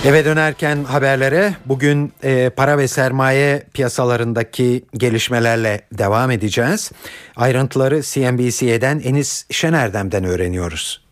[0.05, 6.91] Eve dönerken haberlere bugün e, para ve sermaye piyasalarındaki gelişmelerle devam edeceğiz.
[7.37, 11.06] Ayrıntıları CNBC'den Enis Şenerdem'den öğreniyoruz.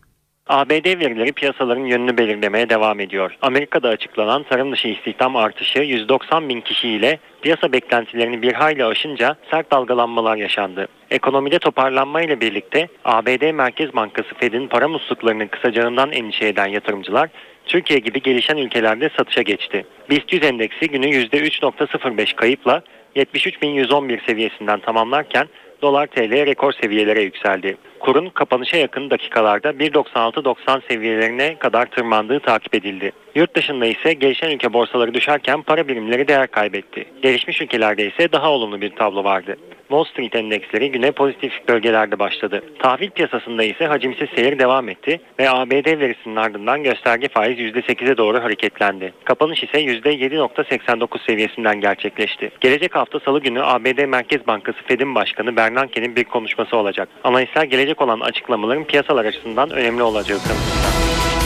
[0.47, 3.37] ABD verileri piyasaların yönünü belirlemeye devam ediyor.
[3.41, 9.71] Amerika'da açıklanan tarım dışı istihdam artışı 190 bin kişiyle piyasa beklentilerini bir hayli aşınca sert
[9.71, 10.87] dalgalanmalar yaşandı.
[11.11, 17.29] Ekonomide toparlanma ile birlikte ABD Merkez Bankası Fed'in para musluklarının kısacağından endişe eden yatırımcılar
[17.65, 19.85] Türkiye gibi gelişen ülkelerde satışa geçti.
[20.09, 22.83] BIST 100 endeksi günü %3.05 kayıpla
[23.15, 25.47] 73.111 seviyesinden tamamlarken
[25.81, 27.77] dolar TL rekor seviyelere yükseldi.
[28.05, 33.11] Kurun kapanışa yakın dakikalarda 1.96-90 seviyelerine kadar tırmandığı takip edildi.
[33.35, 37.05] Yurt dışında ise gelişen ülke borsaları düşerken para birimleri değer kaybetti.
[37.21, 39.55] Gelişmiş ülkelerde ise daha olumlu bir tablo vardı.
[39.87, 42.63] Wall Street endeksleri güne pozitif bölgelerde başladı.
[42.79, 48.43] Tahvil piyasasında ise hacimsiz seyir devam etti ve ABD verisinin ardından gösterge faiz %8'e doğru
[48.43, 49.13] hareketlendi.
[49.23, 52.51] Kapanış ise %7.89 seviyesinden gerçekleşti.
[52.61, 57.09] Gelecek hafta salı günü ABD Merkez Bankası Fed'in Başkanı Bernanke'nin bir konuşması olacak.
[57.23, 61.44] Analistler gelecek olan açıklamaların piyasalar açısından önemli olacağı kanısında.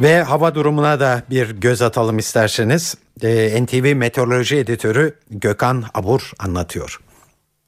[0.00, 2.94] Ve hava durumuna da bir göz atalım isterseniz.
[3.22, 7.00] Ee, NTV Meteoroloji Editörü Gökhan Abur anlatıyor.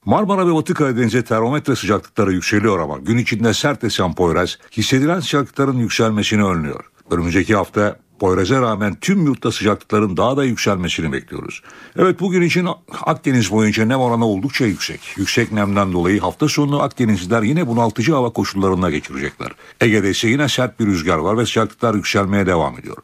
[0.05, 5.79] Marmara ve Batı Karadeniz'e termometre sıcaklıkları yükseliyor ama gün içinde sert esen Poyraz hissedilen sıcaklıkların
[5.79, 6.85] yükselmesini önlüyor.
[7.11, 11.63] Önümüzdeki hafta Poyraz'a rağmen tüm yurtta sıcaklıkların daha da yükselmesini bekliyoruz.
[11.97, 12.69] Evet bugün için
[13.03, 15.01] Akdeniz boyunca nem oranı oldukça yüksek.
[15.17, 19.53] Yüksek nemden dolayı hafta sonu Akdenizliler yine bunaltıcı hava koşullarına geçirecekler.
[19.81, 22.97] Ege'de ise yine sert bir rüzgar var ve sıcaklıklar yükselmeye devam ediyor.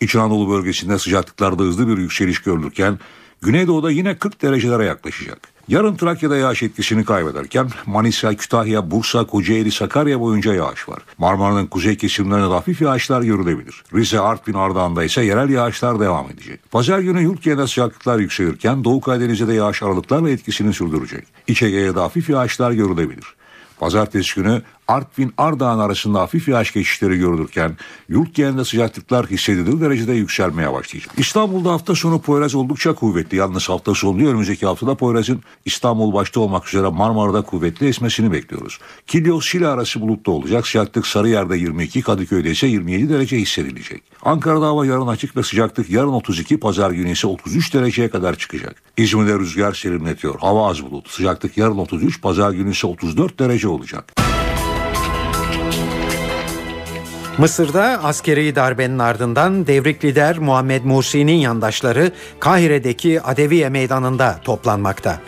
[0.00, 2.98] İç Anadolu bölgesinde sıcaklıklarda hızlı bir yükseliş görülürken
[3.42, 5.53] Güneydoğu'da yine 40 derecelere yaklaşacak.
[5.68, 11.02] Yarın Trakya'da yağış etkisini kaybederken Manisa, Kütahya, Bursa, Kocaeli, Sakarya boyunca yağış var.
[11.18, 13.84] Marmara'nın kuzey kesimlerinde hafif yağışlar görülebilir.
[13.94, 16.70] Rize, Artvin, Ardahan'da ise yerel yağışlar devam edecek.
[16.70, 21.24] Pazar günü yurt genelinde sıcaklıklar yükselirken Doğu Karadeniz'de de yağış aralıklarla etkisini sürdürecek.
[21.46, 23.24] İç Ege'ye de hafif yağışlar görülebilir.
[23.80, 27.76] Pazartesi günü Artvin Ardahan arasında hafif yağış geçişleri görülürken
[28.08, 31.14] yurt genelinde sıcaklıklar hissedilir derecede yükselmeye başlayacak.
[31.16, 33.36] İstanbul'da hafta sonu Poyraz oldukça kuvvetli.
[33.36, 38.78] Yalnız hafta sonu önümüzdeki haftada Poyraz'ın İstanbul başta olmak üzere Marmara'da kuvvetli esmesini bekliyoruz.
[39.06, 40.66] Kilyos Şile arası bulutlu olacak.
[40.66, 44.02] Sıcaklık Sarıyer'de 22, Kadıköy'de ise 27 derece hissedilecek.
[44.22, 48.82] Ankara'da hava yarın açık ve sıcaklık yarın 32, pazar günü ise 33 dereceye kadar çıkacak.
[48.96, 50.40] İzmir'de rüzgar serinletiyor.
[50.40, 51.10] Hava az bulut.
[51.10, 54.23] Sıcaklık yarın 33, pazar günü ise 34 derece olacak.
[57.38, 65.20] Mısır'da askeri darbenin ardından devrik lider Muhammed Mursi'nin yandaşları Kahire'deki Adeviye Meydanı'nda toplanmakta.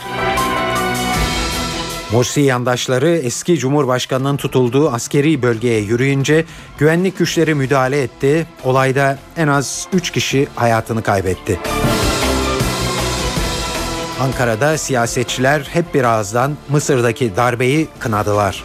[2.12, 6.44] Mursi yandaşları eski Cumhurbaşkanı'nın tutulduğu askeri bölgeye yürüyünce
[6.78, 8.46] güvenlik güçleri müdahale etti.
[8.64, 11.60] Olayda en az 3 kişi hayatını kaybetti.
[14.20, 18.64] Ankara'da siyasetçiler hep bir ağızdan Mısır'daki darbeyi kınadılar.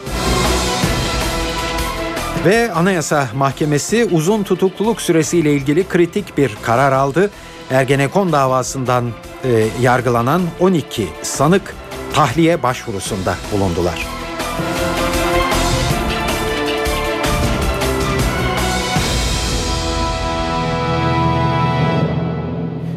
[2.45, 7.31] Ve Anayasa Mahkemesi uzun tutukluluk süresiyle ilgili kritik bir karar aldı.
[7.71, 9.11] Ergenekon davasından
[9.43, 11.75] e, yargılanan 12 sanık
[12.13, 14.07] tahliye başvurusunda bulundular.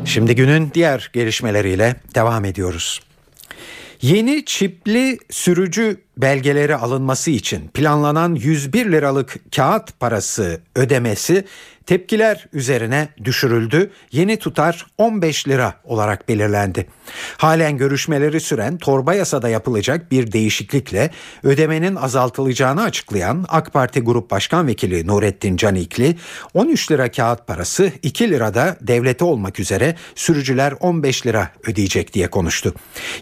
[0.05, 3.01] Şimdi günün diğer gelişmeleriyle devam ediyoruz.
[4.05, 11.45] Yeni çipli sürücü belgeleri alınması için planlanan 101 liralık kağıt parası ödemesi
[11.87, 13.91] tepkiler üzerine düşürüldü.
[14.13, 16.87] Yeni tutar 15 lira olarak belirlendi.
[17.37, 21.11] Halen görüşmeleri süren torba yasada yapılacak bir değişiklikle
[21.43, 26.17] ödemenin azaltılacağını açıklayan AK Parti Grup Başkan Vekili Nurettin Canikli
[26.55, 32.75] 13 lira kağıt parası 2 lirada devlete olmak üzere sürücüler 15 lira ödeyecek diye konuştu.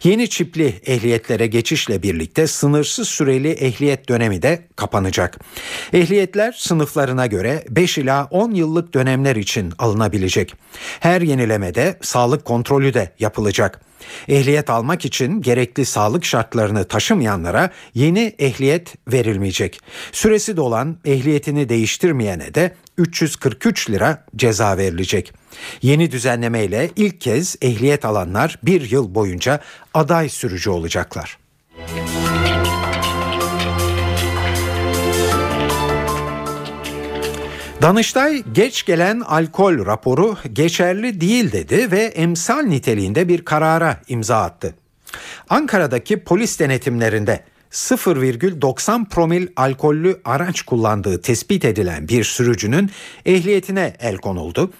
[0.05, 5.38] Yeni çipli ehliyetlere geçişle birlikte sınırsız süreli ehliyet dönemi de kapanacak.
[5.92, 10.55] Ehliyetler sınıflarına göre 5 ila 10 yıllık dönemler için alınabilecek.
[11.01, 13.81] Her yenilemede sağlık kontrolü de yapılacak.
[14.29, 19.81] Ehliyet almak için gerekli sağlık şartlarını taşımayanlara yeni ehliyet verilmeyecek.
[20.12, 25.33] Süresi dolan ehliyetini değiştirmeyene de 343 lira ceza verilecek.
[25.83, 29.61] Yeni düzenlemeyle ilk kez ehliyet alanlar bir yıl boyunca
[29.95, 31.38] aday sürücü olacaklar.
[37.83, 44.75] Danıştay geç gelen alkol raporu geçerli değil dedi ve emsal niteliğinde bir karara imza attı.
[45.49, 52.90] Ankara'daki polis denetimlerinde 0,90 promil alkollü araç kullandığı tespit edilen bir sürücünün
[53.27, 54.73] ehliyetine el konuldu.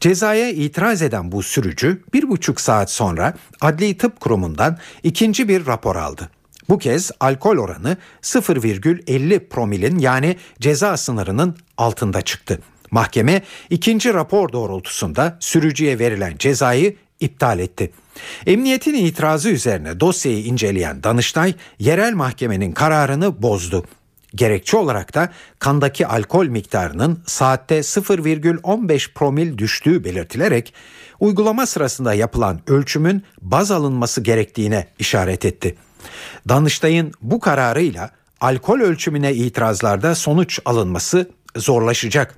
[0.00, 5.96] Cezaya itiraz eden bu sürücü bir buçuk saat sonra Adli Tıp Kurumu'ndan ikinci bir rapor
[5.96, 6.30] aldı.
[6.70, 12.58] Bu kez alkol oranı 0,50 promilin yani ceza sınırının altında çıktı.
[12.90, 17.90] Mahkeme ikinci rapor doğrultusunda sürücüye verilen cezayı iptal etti.
[18.46, 23.84] Emniyetin itirazı üzerine dosyayı inceleyen Danıştay yerel mahkemenin kararını bozdu.
[24.34, 30.74] Gerekçe olarak da kandaki alkol miktarının saatte 0,15 promil düştüğü belirtilerek
[31.20, 35.76] uygulama sırasında yapılan ölçümün baz alınması gerektiğine işaret etti.
[36.48, 38.10] Danıştay'ın bu kararıyla
[38.40, 42.34] alkol ölçümüne itirazlarda sonuç alınması zorlaşacak.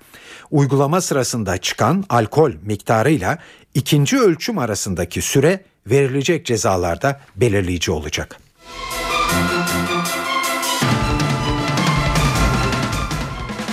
[0.51, 3.39] Uygulama sırasında çıkan alkol miktarıyla
[3.75, 8.39] ikinci ölçüm arasındaki süre verilecek cezalarda belirleyici olacak.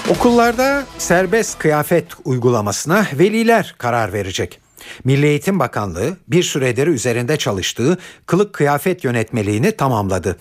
[0.10, 4.60] Okullarda serbest kıyafet uygulamasına veliler karar verecek.
[5.04, 10.38] Milli Eğitim Bakanlığı bir süredir üzerinde çalıştığı kılık kıyafet yönetmeliğini tamamladı.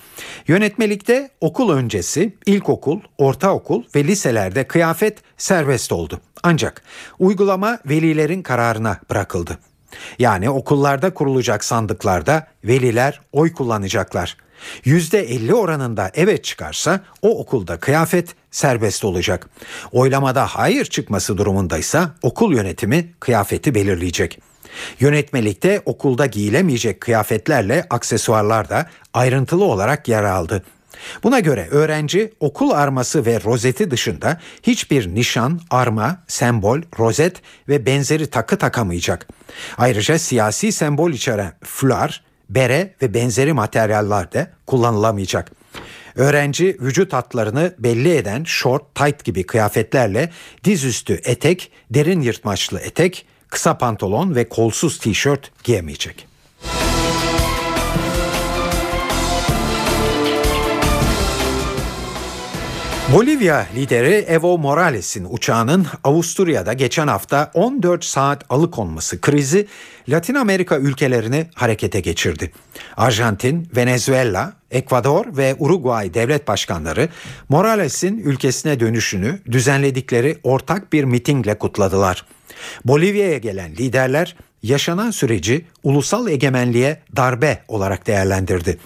[0.49, 6.21] Yönetmelikte okul öncesi, ilkokul, ortaokul ve liselerde kıyafet serbest oldu.
[6.43, 6.83] Ancak
[7.19, 9.59] uygulama velilerin kararına bırakıldı.
[10.19, 14.37] Yani okullarda kurulacak sandıklarda veliler oy kullanacaklar.
[14.85, 19.49] %50 oranında evet çıkarsa o okulda kıyafet serbest olacak.
[19.93, 24.41] Oylamada hayır çıkması durumundaysa okul yönetimi kıyafeti belirleyecek.
[25.01, 30.63] Yönetmelikte okulda giyilemeyecek kıyafetlerle aksesuarlar da ayrıntılı olarak yer aldı.
[31.23, 38.27] Buna göre öğrenci okul arması ve rozeti dışında hiçbir nişan, arma, sembol, rozet ve benzeri
[38.27, 39.29] takı takamayacak.
[39.79, 45.58] Ayrıca siyasi sembol içeren fular, bere ve benzeri materyaller de kullanılamayacak.
[46.19, 50.31] Öğrenci vücut hatlarını belli eden short, tight gibi kıyafetlerle
[50.65, 56.28] dizüstü etek, derin yırtmaçlı etek, kısa pantolon ve kolsuz tişört giyemeyecek.
[63.13, 69.67] Bolivya lideri Evo Morales'in uçağının Avusturya'da geçen hafta 14 saat alıkonması krizi
[70.09, 72.53] Latin Amerika ülkelerini harekete geçirdi.
[72.97, 77.09] Arjantin, Venezuela, Ekvador ve Uruguay devlet başkanları
[77.49, 82.27] Morales'in ülkesine dönüşünü düzenledikleri ortak bir mitingle kutladılar.
[82.85, 88.79] Bolivya'ya gelen liderler yaşanan süreci ulusal egemenliğe darbe olarak değerlendirdi.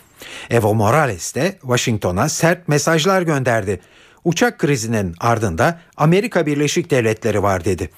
[0.51, 3.81] Evo Morales de Washington'a sert mesajlar gönderdi
[4.25, 7.91] uçak krizinin ardında Amerika Birleşik Devletleri var dedi.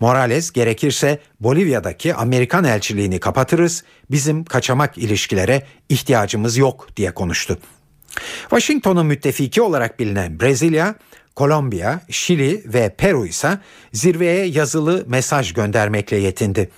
[0.00, 7.58] Morales gerekirse Bolivya'daki Amerikan elçiliğini kapatırız, bizim kaçamak ilişkilere ihtiyacımız yok diye konuştu.
[8.40, 10.94] Washington'un müttefiki olarak bilinen Brezilya,
[11.36, 13.58] Kolombiya, Şili ve Peru ise
[13.92, 16.70] zirveye yazılı mesaj göndermekle yetindi.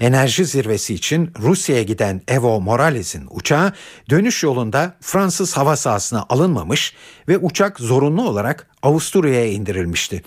[0.00, 3.72] Enerji zirvesi için Rusya'ya giden Evo Morales'in uçağı
[4.10, 6.94] dönüş yolunda Fransız hava sahasına alınmamış
[7.28, 10.22] ve uçak zorunlu olarak Avusturya'ya indirilmişti.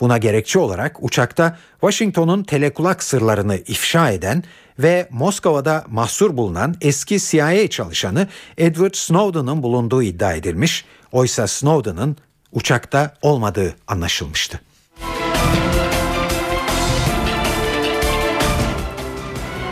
[0.00, 4.44] Buna gerekçe olarak uçakta Washington'un telekulak sırlarını ifşa eden
[4.78, 8.28] ve Moskova'da mahsur bulunan eski CIA çalışanı
[8.58, 10.84] Edward Snowden'ın bulunduğu iddia edilmiş.
[11.12, 12.16] Oysa Snowden'ın
[12.52, 14.60] uçakta olmadığı anlaşılmıştı.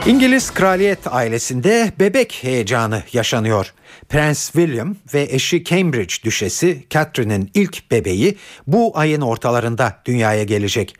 [0.06, 3.72] İngiliz kraliyet ailesinde bebek heyecanı yaşanıyor.
[4.08, 8.36] Prens William ve eşi Cambridge düşesi Catherine'in ilk bebeği
[8.66, 10.94] bu ayın ortalarında dünyaya gelecek.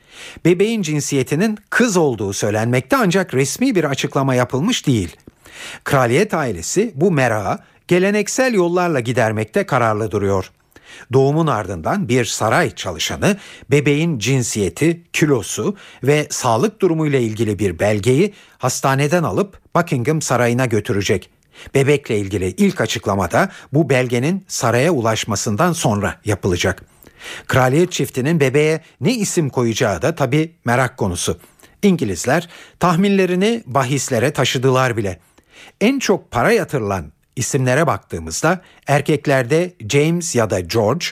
[0.45, 5.17] Bebeğin cinsiyetinin kız olduğu söylenmekte ancak resmi bir açıklama yapılmış değil.
[5.85, 10.51] Kraliyet ailesi bu merağı geleneksel yollarla gidermekte kararlı duruyor.
[11.13, 13.37] Doğumun ardından bir saray çalışanı
[13.71, 21.31] bebeğin cinsiyeti, kilosu ve sağlık durumuyla ilgili bir belgeyi hastaneden alıp Buckingham Sarayı'na götürecek.
[21.75, 26.83] Bebekle ilgili ilk açıklamada bu belgenin saraya ulaşmasından sonra yapılacak.
[27.47, 31.39] Kraliyet çiftinin bebeğe ne isim koyacağı da tabi merak konusu.
[31.83, 32.49] İngilizler
[32.81, 35.21] tahminlerini bahislere taşıdılar bile.
[35.81, 41.07] En çok para yatırılan isimlere baktığımızda erkeklerde James ya da George,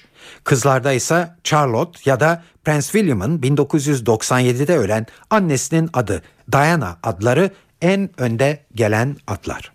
[0.45, 6.23] kızlarda ise Charlotte ya da Prince William'ın 1997'de ölen annesinin adı
[6.53, 7.51] Diana adları
[7.83, 9.75] en önde gelen adlar.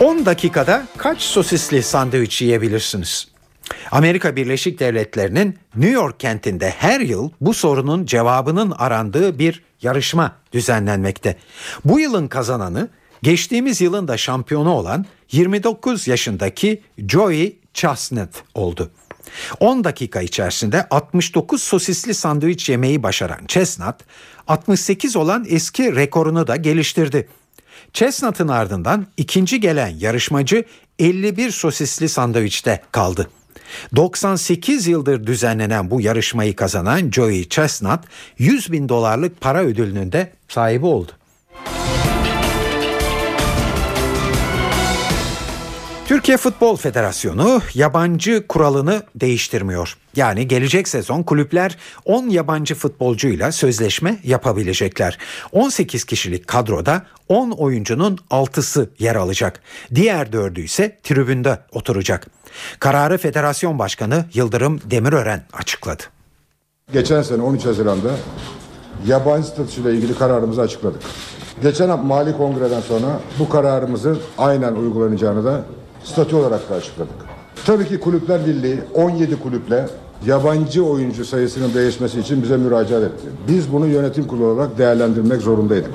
[0.00, 3.29] ...10 dakikada kaç sosisli sandviç yiyebilirsiniz?
[3.90, 11.36] Amerika Birleşik Devletleri'nin New York kentinde her yıl bu sorunun cevabının arandığı bir yarışma düzenlenmekte.
[11.84, 12.88] Bu yılın kazananı
[13.22, 18.90] geçtiğimiz yılın da şampiyonu olan 29 yaşındaki Joey Chestnut oldu.
[19.60, 23.96] 10 dakika içerisinde 69 sosisli sandviç yemeği başaran Chestnut
[24.48, 27.28] 68 olan eski rekorunu da geliştirdi.
[27.92, 30.64] Chestnut'ın ardından ikinci gelen yarışmacı
[30.98, 33.30] 51 sosisli sandviçte kaldı.
[33.96, 38.00] 98 yıldır düzenlenen bu yarışmayı kazanan Joey Chestnut
[38.38, 41.12] 100 bin dolarlık para ödülünün de sahibi oldu.
[46.10, 49.96] Türkiye Futbol Federasyonu yabancı kuralını değiştirmiyor.
[50.16, 55.18] Yani gelecek sezon kulüpler 10 yabancı futbolcuyla sözleşme yapabilecekler.
[55.52, 59.60] 18 kişilik kadroda 10 oyuncunun 6'sı yer alacak.
[59.94, 62.26] Diğer 4'ü ise tribünde oturacak.
[62.80, 66.02] Kararı Federasyon Başkanı Yıldırım Demirören açıkladı.
[66.92, 68.10] Geçen sene 13 Haziran'da
[69.06, 71.02] yabancı statüsüyle ilgili kararımızı açıkladık.
[71.62, 75.64] Geçen Mali Kongre'den sonra bu kararımızın aynen uygulanacağını da
[76.04, 77.14] statü olarak da açıkladık.
[77.66, 79.86] Tabii ki Kulüpler Birliği 17 kulüple
[80.26, 83.28] yabancı oyuncu sayısının değişmesi için bize müracaat etti.
[83.48, 85.90] Biz bunu yönetim kurulu olarak değerlendirmek zorundaydık.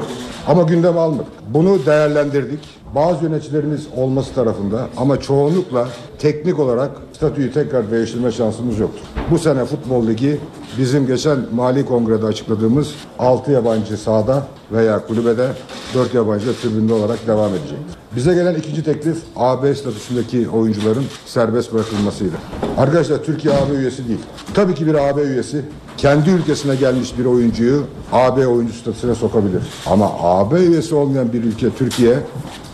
[0.47, 1.31] Ama gündem almadık.
[1.47, 2.59] Bunu değerlendirdik.
[2.93, 5.87] Bazı yöneticilerimiz olması tarafında ama çoğunlukla
[6.19, 9.01] teknik olarak statüyü tekrar değiştirme şansımız yoktur.
[9.31, 10.39] Bu sene Futbol Ligi
[10.77, 15.47] bizim geçen Mali Kongre'de açıkladığımız 6 yabancı sahada veya kulübede
[15.93, 17.95] 4 yabancı tribünde olarak devam edecektir.
[18.15, 22.35] Bize gelen ikinci teklif AB statüsündeki oyuncuların serbest bırakılmasıydı.
[22.77, 24.19] Arkadaşlar Türkiye AB üyesi değil.
[24.53, 25.61] Tabii ki bir AB üyesi
[25.97, 29.61] kendi ülkesine gelmiş bir oyuncuyu AB oyuncu statüsüne sokabilir.
[29.85, 32.19] Ama AB üyesi olmayan bir ülke Türkiye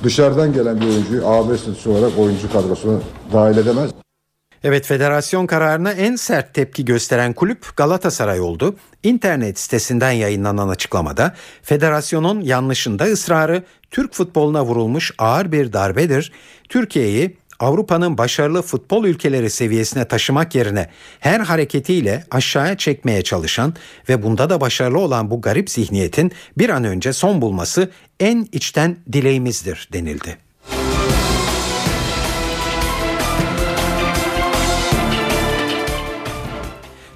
[0.04, 3.00] dışarıdan gelen bir oyuncuyu AB statüsü olarak oyuncu kadrosuna
[3.34, 3.92] dahil edemez.
[4.64, 8.76] Evet federasyon kararına en sert tepki gösteren kulüp Galatasaray oldu.
[9.04, 16.32] İnternet sitesinden yayınlanan açıklamada federasyonun yanlışında ısrarı Türk futboluna vurulmuş ağır bir darbedir.
[16.70, 20.90] Türkiye'yi Avrupa'nın başarılı futbol ülkeleri seviyesine taşımak yerine
[21.20, 23.74] her hareketiyle aşağıya çekmeye çalışan
[24.10, 28.98] ve bunda da başarılı olan bu garip zihniyetin bir an önce son bulması en içten
[29.14, 30.38] dileğimizdir denildi.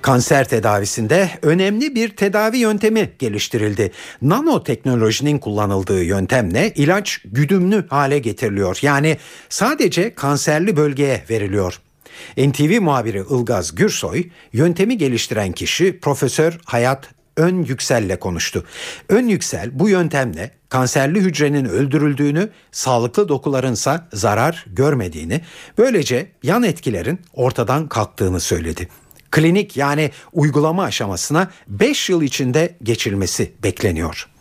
[0.06, 3.91] Kanser tedavisinde önemli bir tedavi yöntemi geliştirildi.
[4.22, 8.80] Nanoteknolojinin kullanıldığı yöntemle ilaç güdümlü hale getiriliyor.
[8.82, 9.18] Yani
[9.49, 11.80] sadece kanserli bölgeye veriliyor.
[12.38, 18.66] NTV muhabiri Ilgaz Gürsoy, yöntemi geliştiren kişi Profesör Hayat Ön Yüksel'le konuştu.
[19.10, 25.41] Ön Yüksel bu yöntemle kanserli hücrenin öldürüldüğünü, sağlıklı dokularınsa zarar görmediğini,
[25.78, 28.88] böylece yan etkilerin ortadan kalktığını söyledi
[29.36, 34.34] klinik yani uygulama aşamasına 5 yıl içinde geçilmesi bekleniyor.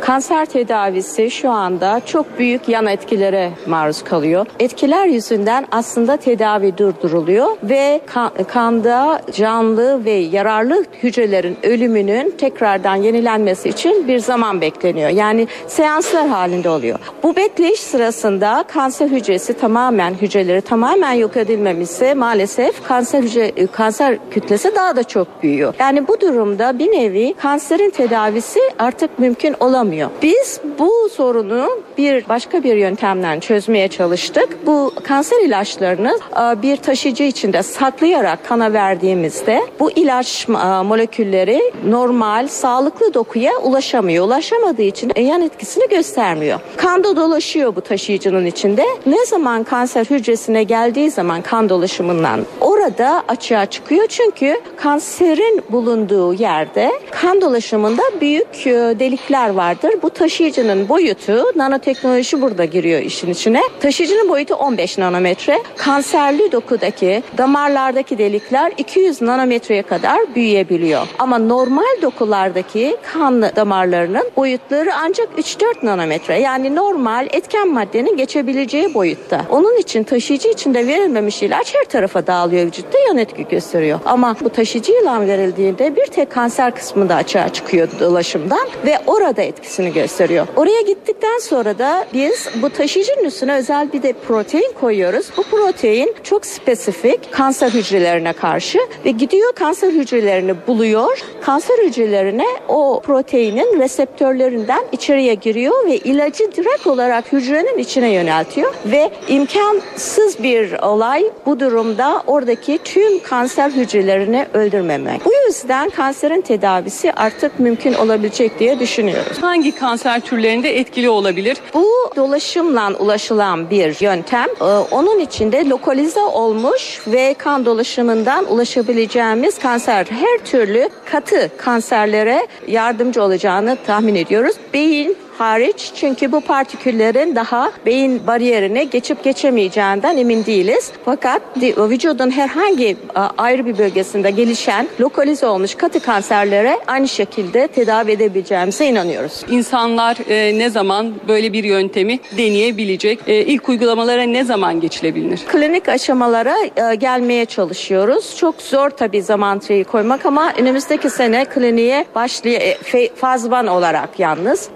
[0.00, 4.46] Kanser tedavisi şu anda çok büyük yan etkilere maruz kalıyor.
[4.60, 13.68] Etkiler yüzünden aslında tedavi durduruluyor ve kan, kanda canlı ve yararlı hücrelerin ölümünün tekrardan yenilenmesi
[13.68, 15.10] için bir zaman bekleniyor.
[15.10, 16.98] Yani seanslar halinde oluyor.
[17.22, 24.74] Bu bekleyiş sırasında kanser hücresi tamamen hücreleri tamamen yok edilmemişse maalesef kanser hücre kanser kütlesi
[24.74, 25.74] daha da çok büyüyor.
[25.78, 30.10] Yani bu durumda bir nevi kanserin tedavisi artık mümkün olamıyor ulaşılamıyor.
[30.22, 31.68] Biz bu sorunu
[31.98, 34.66] bir başka bir yöntemden çözmeye çalıştık.
[34.66, 42.48] Bu kanser ilaçlarını e, bir taşıyıcı içinde saklayarak kana verdiğimizde bu ilaç e, molekülleri normal
[42.48, 44.26] sağlıklı dokuya ulaşamıyor.
[44.26, 46.60] Ulaşamadığı için yan etkisini göstermiyor.
[46.76, 48.84] Kanda dolaşıyor bu taşıyıcının içinde.
[49.06, 54.06] Ne zaman kanser hücresine geldiği zaman kan dolaşımından orada açığa çıkıyor.
[54.08, 60.02] Çünkü kanserin bulunduğu yerde kan dolaşımında büyük e, delikler vardır.
[60.02, 63.60] Bu taşıyıcının boyutu nanoteknoloji burada giriyor işin içine.
[63.80, 65.58] Taşıyıcının boyutu 15 nanometre.
[65.76, 71.06] Kanserli dokudaki damarlardaki delikler 200 nanometreye kadar büyüyebiliyor.
[71.18, 76.40] Ama normal dokulardaki kan damarlarının boyutları ancak 3-4 nanometre.
[76.40, 79.44] Yani normal etken maddenin geçebileceği boyutta.
[79.50, 84.00] Onun için taşıyıcı içinde verilmemiş ilaç her tarafa dağılıyor vücutta yan etki gösteriyor.
[84.04, 89.92] Ama bu taşıyıcı ilan verildiğinde bir tek kanser kısmında açığa çıkıyor dolaşımdan ve orada etkisini
[89.92, 90.46] gösteriyor.
[90.56, 95.26] Oraya gittikten sonra da biz bu taşıyıcının üstüne özel bir de protein koyuyoruz.
[95.36, 101.18] Bu protein çok spesifik kanser hücrelerine karşı ve gidiyor kanser hücrelerini buluyor.
[101.40, 109.10] Kanser hücrelerine o proteinin reseptörlerinden içeriye giriyor ve ilacı direkt olarak hücrenin içine yöneltiyor ve
[109.28, 115.24] imkansız bir olay bu durumda oradaki tüm kanser hücrelerini öldürmemek.
[115.24, 119.38] Bu yüzden kanserin tedavisi artık mümkün olabilecek diye düşünüyoruz.
[119.54, 121.56] Hangi kanser türlerinde etkili olabilir?
[121.74, 121.86] Bu
[122.16, 124.46] dolaşımla ulaşılan bir yöntem.
[124.60, 133.22] Ee, Onun içinde lokalize olmuş ve kan dolaşımından ulaşabileceğimiz kanser her türlü katı kanserlere yardımcı
[133.22, 134.56] olacağını tahmin ediyoruz.
[134.74, 140.92] Beyin hariç çünkü bu partiküllerin daha beyin bariyerine geçip geçemeyeceğinden emin değiliz.
[141.04, 142.96] Fakat vücudun herhangi
[143.38, 149.42] ayrı bir bölgesinde gelişen lokalize olmuş katı kanserlere aynı şekilde tedavi edebileceğimize inanıyoruz.
[149.50, 153.18] İnsanlar e, ne zaman böyle bir yöntemi deneyebilecek?
[153.26, 155.40] E, ilk uygulamalara ne zaman geçilebilir?
[155.52, 156.54] Klinik aşamalara
[156.90, 158.36] e, gelmeye çalışıyoruz.
[158.36, 163.54] Çok zor tabii zaman şeyi koymak ama önümüzdeki sene kliniğe başlay e, fe- faz 1
[163.68, 164.68] olarak yalnız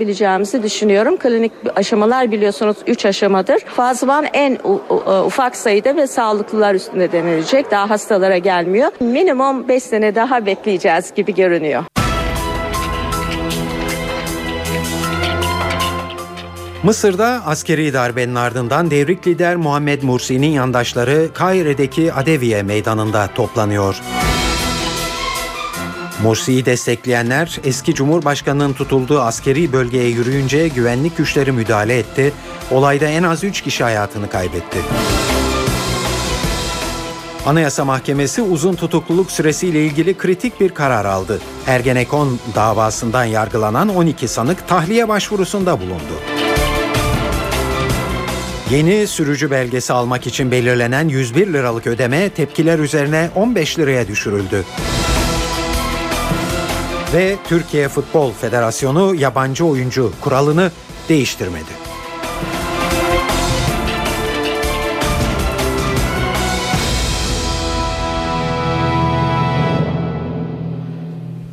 [0.00, 1.16] başlayabileceğimizi düşünüyorum.
[1.16, 3.60] Klinik aşamalar biliyorsunuz 3 aşamadır.
[3.60, 4.82] Faz 1 en u-
[5.26, 7.70] ufak sayıda ve sağlıklılar üstünde denilecek.
[7.70, 8.90] Daha hastalara gelmiyor.
[9.00, 11.84] Minimum 5 sene daha bekleyeceğiz gibi görünüyor.
[16.82, 24.00] Mısır'da askeri darbenin ardından devrik lider Muhammed Mursi'nin yandaşları Kahire'deki Adeviye meydanında toplanıyor.
[26.22, 32.32] Mursi'yi destekleyenler eski Cumhurbaşkanı'nın tutulduğu askeri bölgeye yürüyünce güvenlik güçleri müdahale etti.
[32.70, 34.78] Olayda en az 3 kişi hayatını kaybetti.
[37.46, 41.40] Anayasa Mahkemesi uzun tutukluluk süresiyle ilgili kritik bir karar aldı.
[41.66, 46.20] Ergenekon davasından yargılanan 12 sanık tahliye başvurusunda bulundu.
[48.70, 54.64] Yeni sürücü belgesi almak için belirlenen 101 liralık ödeme tepkiler üzerine 15 liraya düşürüldü.
[57.14, 60.70] Ve Türkiye Futbol Federasyonu yabancı oyuncu kuralını
[61.08, 61.70] değiştirmedi.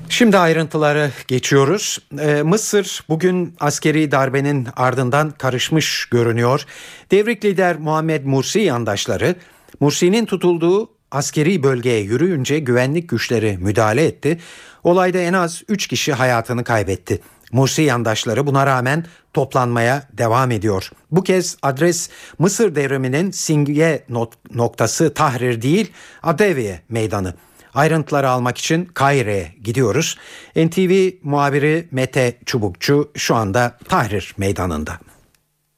[0.10, 2.00] Şimdi ayrıntıları geçiyoruz.
[2.20, 6.66] Ee, Mısır bugün askeri darbenin ardından karışmış görünüyor.
[7.12, 9.36] Devrik lider Muhammed Mursi yandaşları
[9.80, 14.40] Mursi'nin tutulduğu askeri bölgeye yürüyünce güvenlik güçleri müdahale etti.
[14.84, 17.20] Olayda en az 3 kişi hayatını kaybetti.
[17.52, 20.92] Mursi yandaşları buna rağmen toplanmaya devam ediyor.
[21.12, 22.10] Bu kez adres
[22.40, 25.92] Mısır devriminin simge not- noktası Tahrir değil
[26.24, 27.34] Adeviye meydanı.
[27.74, 30.18] Ayrıntıları almak için Kahire'ye gidiyoruz.
[30.56, 35.00] NTV muhabiri Mete Çubukçu şu anda Tahrir meydanında.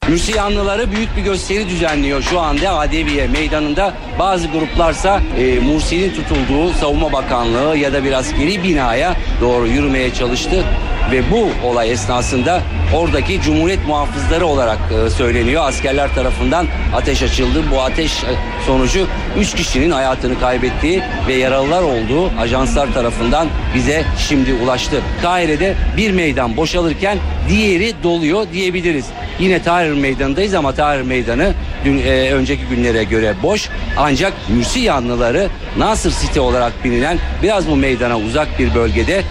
[0.10, 3.93] Mürsiyanlıları büyük bir gösteri düzenliyor şu anda Adeviye meydanında.
[4.20, 10.64] Bazı gruplarsa e, Mursi'nin tutulduğu Savunma Bakanlığı ya da bir askeri binaya doğru yürümeye çalıştı.
[11.12, 12.62] Ve bu olay esnasında
[12.93, 15.68] oradaki Cumhuriyet muhafızları olarak e, söyleniyor.
[15.68, 17.64] Askerler tarafından ateş açıldı.
[17.72, 18.28] Bu ateş e,
[18.66, 19.08] sonucu
[19.39, 25.01] 3 kişinin hayatını kaybettiği ve yaralılar olduğu ajanslar tarafından bize şimdi ulaştı.
[25.22, 27.18] Kahire'de bir meydan boşalırken
[27.49, 29.06] diğeri doluyor diyebiliriz.
[29.39, 31.53] Yine Tahrir Meydanı'ndayız ama Tahrir Meydanı
[31.86, 33.70] dün e, önceki günlere göre boş.
[33.97, 35.47] Ancak Mürsi yanlıları
[35.78, 39.24] Nasır City olarak bilinen biraz bu meydana uzak bir bölgede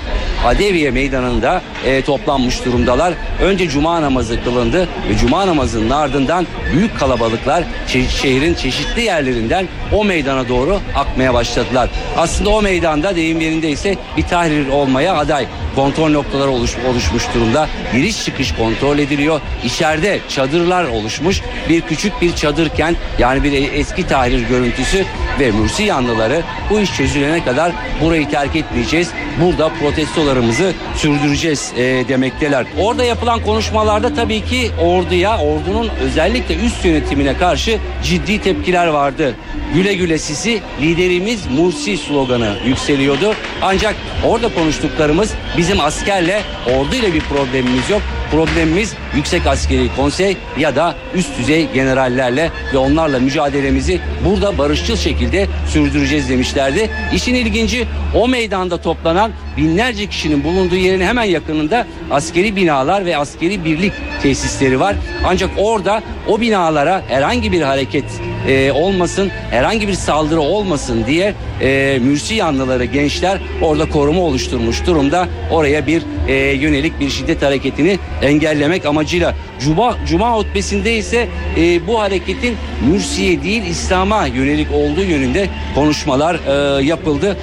[0.44, 3.14] Adeviye Meydanı'nda e, toplanmış durumdalar.
[3.42, 10.04] Önce cuma namazı kılındı ve cuma namazının ardından büyük kalabalıklar şe- şehrin çeşitli yerlerinden o
[10.04, 11.90] meydana doğru akmaya başladılar.
[12.16, 15.46] Aslında o meydanda deyim yerinde ise bir tahrir olmaya aday.
[15.76, 17.68] Kontrol noktaları oluş, oluşmuş durumda.
[17.92, 19.40] Giriş çıkış kontrol ediliyor.
[19.64, 21.40] İçeride çadırlar oluşmuş.
[21.68, 25.04] Bir küçük bir çadır kent yani bir eski tahrir görüntüsü
[25.40, 27.72] ve Mürsi yanlıları bu iş çözülene kadar
[28.02, 29.10] burayı terk etmeyeceğiz.
[29.40, 32.66] Burada protestolarımızı sürdüreceğiz e, demekteler.
[32.80, 39.34] Orada yapılan konuşmalarda tabii ki orduya, ordunun özellikle üst yönetimine karşı ciddi tepkiler vardı.
[39.74, 43.34] Güle güle sisi liderimiz Mursi sloganı yükseliyordu.
[43.62, 43.94] Ancak
[44.24, 45.34] orada konuştuklarımız
[45.64, 46.42] bizim askerle
[46.76, 48.02] orduyla bir problemimiz yok.
[48.30, 55.46] Problemimiz yüksek askeri konsey ya da üst düzey generallerle ve onlarla mücadelemizi burada barışçıl şekilde
[55.68, 56.90] sürdüreceğiz demişlerdi.
[57.14, 63.64] İşin ilginci o meydanda toplanan binlerce kişinin bulunduğu yerin hemen yakınında askeri binalar ve askeri
[63.64, 63.92] birlik
[64.22, 64.96] tesisleri var.
[65.24, 68.04] Ancak orada o binalara herhangi bir hareket
[68.48, 75.28] e, olmasın, herhangi bir saldırı olmasın diye e, Mürsi yanlıları gençler orada koruma oluşturmuş durumda.
[75.50, 79.34] Oraya bir e, yönelik bir şiddet hareketini engellemek amacıyla.
[79.60, 81.28] Cuma, Cuma hutbesinde ise
[81.58, 82.56] e, bu hareketin
[82.90, 87.36] Mürsi'ye değil İslam'a yönelik olduğu yönünde konuşmalar e, yapıldı.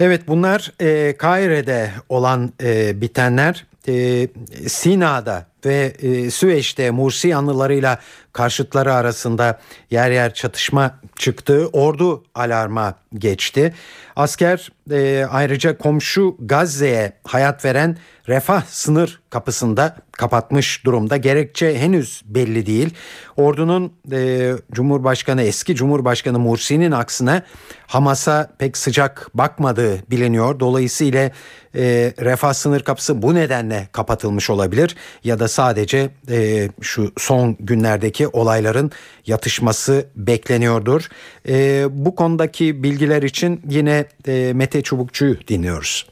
[0.00, 4.28] Evet bunlar e, Kahire'de olan e, bitenler e,
[4.68, 7.98] Sina'da ve e, Süveyş'te Mursi yanlılarıyla
[8.32, 11.68] karşıtları arasında yer yer çatışma çıktı.
[11.72, 13.74] Ordu alarma geçti.
[14.16, 17.96] Asker e, ayrıca komşu Gazze'ye hayat veren
[18.28, 21.16] refah sınır kapısında kapatmış durumda.
[21.16, 22.94] Gerekçe henüz belli değil.
[23.36, 27.42] Ordunun e, Cumhurbaşkanı eski Cumhurbaşkanı Mursi'nin aksine
[27.86, 30.60] Hamas'a pek sıcak bakmadığı biliniyor.
[30.60, 31.30] Dolayısıyla
[31.74, 38.28] e, refah sınır kapısı bu nedenle kapatılmış olabilir ya da sadece e, şu son günlerdeki
[38.28, 38.90] olayların
[39.26, 41.08] yatışması bekleniyordur.
[41.48, 46.06] E, bu konudaki bilgiler için yine e, Mete Çubukçu'yu dinliyoruz.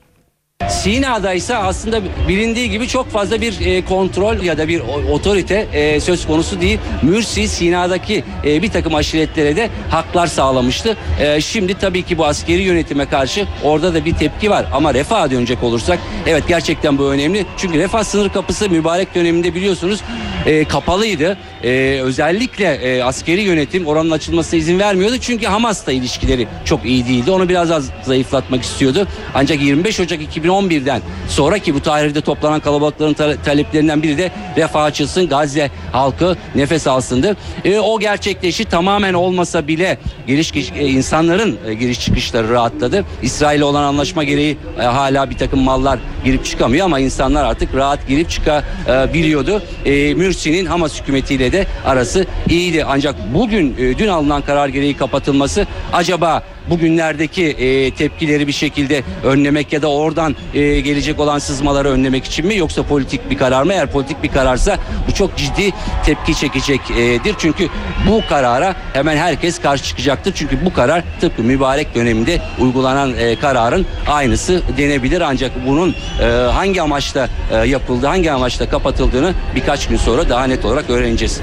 [0.69, 4.83] Sina'da ise aslında bilindiği gibi çok fazla bir e, kontrol ya da bir
[5.13, 6.79] otorite e, söz konusu değil.
[7.03, 10.97] Mürsi Sina'daki e, bir takım aşiretlere de haklar sağlamıştı.
[11.21, 14.67] E, şimdi tabii ki bu askeri yönetime karşı orada da bir tepki var.
[14.73, 17.47] Ama Refah'a dönecek olursak evet gerçekten bu önemli.
[17.57, 20.01] Çünkü Refah sınır kapısı mübarek döneminde biliyorsunuz
[20.47, 21.39] e, kapalıydı.
[21.65, 25.19] E, özellikle e, askeri yönetim oranın açılmasına izin vermiyordu.
[25.21, 27.31] Çünkü Hamas'la ilişkileri çok iyi değildi.
[27.31, 29.09] Onu biraz az zayıflatmak istiyordu.
[29.35, 35.29] Ancak 25 Ocak 2011'den sonraki bu tarihte toplanan kalabalıkların ta- taleplerinden biri de refah açılsın,
[35.29, 37.37] Gazze halkı nefes alsındı.
[37.65, 43.05] E, o gerçekleşi tamamen olmasa bile giriş e, insanların e, giriş çıkışları rahatladı.
[43.23, 48.09] İsrail olan anlaşma gereği e, hala bir takım mallar girip çıkamıyor ama insanlar artık rahat
[48.09, 49.63] girip çıkabiliyordu.
[49.85, 52.85] E, Mürsi'nin Hamas hükümetiyle de arası iyiydi.
[52.89, 59.73] Ancak bugün e, dün alınan karar gereği kapatılması acaba bugünlerdeki e, tepkileri bir şekilde önlemek
[59.73, 63.73] ya da oradan e, gelecek olan sızmaları önlemek için mi yoksa politik bir karar mı?
[63.73, 65.73] Eğer politik bir kararsa bu çok ciddi
[66.05, 67.35] tepki çekecektir.
[67.39, 67.69] Çünkü
[68.09, 70.33] bu karara hemen herkes karşı çıkacaktır.
[70.37, 75.21] Çünkü bu karar tıpkı mübarek döneminde uygulanan e, kararın aynısı denebilir.
[75.21, 80.65] Ancak bunun e, hangi amaçla e, yapıldığı, hangi amaçla kapatıldığını birkaç gün sonra daha net
[80.65, 81.41] olarak öğreneceğiz.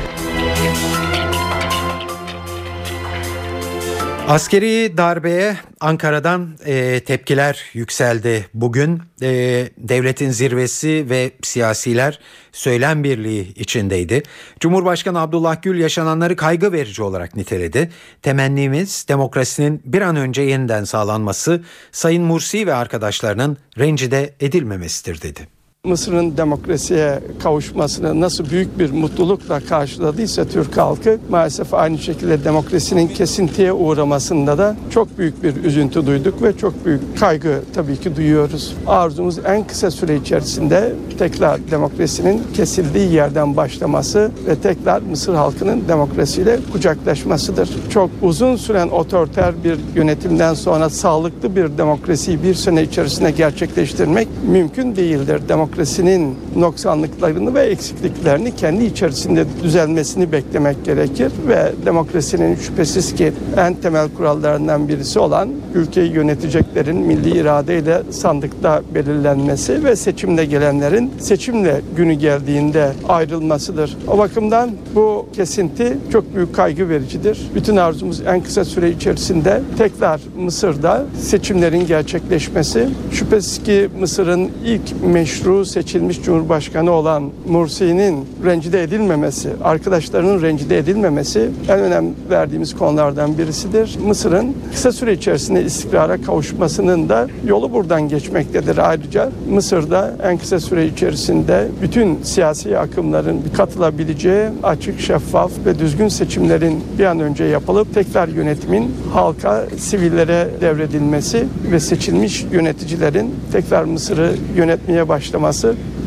[4.27, 8.45] Askeri darbeye Ankara'dan e, tepkiler yükseldi.
[8.53, 9.29] Bugün e,
[9.77, 12.19] devletin zirvesi ve siyasiler
[12.51, 14.23] söylem birliği içindeydi.
[14.59, 17.91] Cumhurbaşkanı Abdullah Gül yaşananları kaygı verici olarak niteledi.
[18.21, 25.54] Temennimiz demokrasinin bir an önce yeniden sağlanması, Sayın Mursi ve arkadaşlarının rencide edilmemesidir dedi.
[25.85, 33.73] Mısır'ın demokrasiye kavuşmasını nasıl büyük bir mutlulukla karşıladıysa Türk halkı maalesef aynı şekilde demokrasinin kesintiye
[33.73, 38.75] uğramasında da çok büyük bir üzüntü duyduk ve çok büyük kaygı tabii ki duyuyoruz.
[38.87, 46.59] Arzumuz en kısa süre içerisinde tekrar demokrasinin kesildiği yerden başlaması ve tekrar Mısır halkının demokrasiyle
[46.71, 47.69] kucaklaşmasıdır.
[47.89, 54.95] Çok uzun süren otoriter bir yönetimden sonra sağlıklı bir demokrasiyi bir sene içerisinde gerçekleştirmek mümkün
[54.95, 55.41] değildir.
[55.49, 63.73] Demokrasi demokrasinin noksanlıklarını ve eksikliklerini kendi içerisinde düzelmesini beklemek gerekir ve demokrasinin şüphesiz ki en
[63.73, 72.13] temel kurallarından birisi olan ülkeyi yöneteceklerin milli iradeyle sandıkta belirlenmesi ve seçimle gelenlerin seçimle günü
[72.13, 73.97] geldiğinde ayrılmasıdır.
[74.07, 77.51] O bakımdan bu kesinti çok büyük kaygı vericidir.
[77.55, 82.87] Bütün arzumuz en kısa süre içerisinde tekrar Mısır'da seçimlerin gerçekleşmesi.
[83.11, 91.79] Şüphesiz ki Mısır'ın ilk meşru seçilmiş cumhurbaşkanı olan Mursi'nin rencide edilmemesi, arkadaşlarının rencide edilmemesi en
[91.79, 93.97] önem verdiğimiz konulardan birisidir.
[94.05, 98.77] Mısır'ın kısa süre içerisinde istikrara kavuşmasının da yolu buradan geçmektedir.
[98.77, 106.83] Ayrıca Mısır'da en kısa süre içerisinde bütün siyasi akımların katılabileceği açık, şeffaf ve düzgün seçimlerin
[106.99, 115.09] bir an önce yapılıp tekrar yönetimin halka, sivillere devredilmesi ve seçilmiş yöneticilerin tekrar Mısır'ı yönetmeye
[115.09, 115.44] başlaması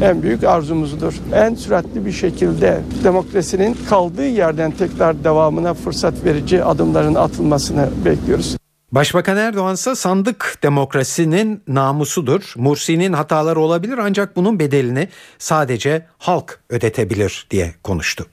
[0.03, 1.15] en büyük arzumuzdur.
[1.35, 8.57] En süratli bir şekilde demokrasinin kaldığı yerden tekrar devamına fırsat verici adımların atılmasını bekliyoruz.
[8.93, 12.53] Başbakan Erdoğan ise sandık demokrasinin namusudur.
[12.57, 15.09] Mursi'nin hataları olabilir ancak bunun bedelini
[15.39, 18.27] sadece halk ödetebilir diye konuştu.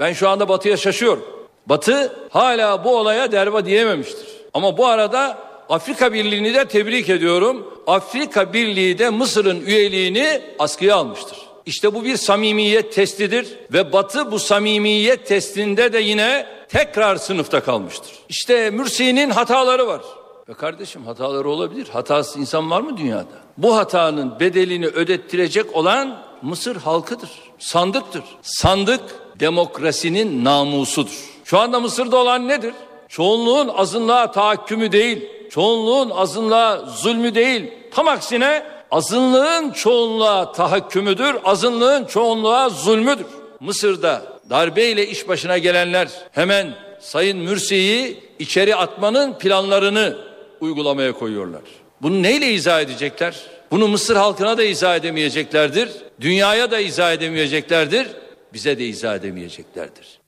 [0.00, 1.24] Ben şu anda Batı'ya şaşıyorum.
[1.66, 4.28] Batı hala bu olaya derba diyememiştir.
[4.54, 5.38] Ama bu arada
[5.72, 7.66] Afrika Birliği'ni de tebrik ediyorum.
[7.86, 11.38] Afrika Birliği de Mısır'ın üyeliğini askıya almıştır.
[11.66, 18.12] İşte bu bir samimiyet testidir ve Batı bu samimiyet testinde de yine tekrar sınıfta kalmıştır.
[18.28, 20.00] İşte Mürsi'nin hataları var.
[20.48, 21.88] Ve kardeşim hataları olabilir.
[21.88, 23.26] Hatasız insan var mı dünyada?
[23.58, 27.30] Bu hatanın bedelini ödettirecek olan Mısır halkıdır.
[27.58, 28.24] Sandıktır.
[28.42, 29.00] Sandık
[29.40, 31.18] demokrasinin namusudur.
[31.44, 32.74] Şu anda Mısır'da olan nedir?
[33.08, 37.70] Çoğunluğun azınlığa tahakkümü değil, çoğunluğun azınlığa zulmü değil.
[37.90, 43.26] Tam aksine azınlığın çoğunluğa tahakkümüdür, azınlığın çoğunluğa zulmüdür.
[43.60, 50.16] Mısır'da darbeyle iş başına gelenler hemen Sayın Mürsi'yi içeri atmanın planlarını
[50.60, 51.62] uygulamaya koyuyorlar.
[52.02, 53.36] Bunu neyle izah edecekler?
[53.70, 55.88] Bunu Mısır halkına da izah edemeyeceklerdir.
[56.20, 58.06] Dünyaya da izah edemeyeceklerdir.
[58.52, 60.21] Bize de izah edemeyeceklerdir.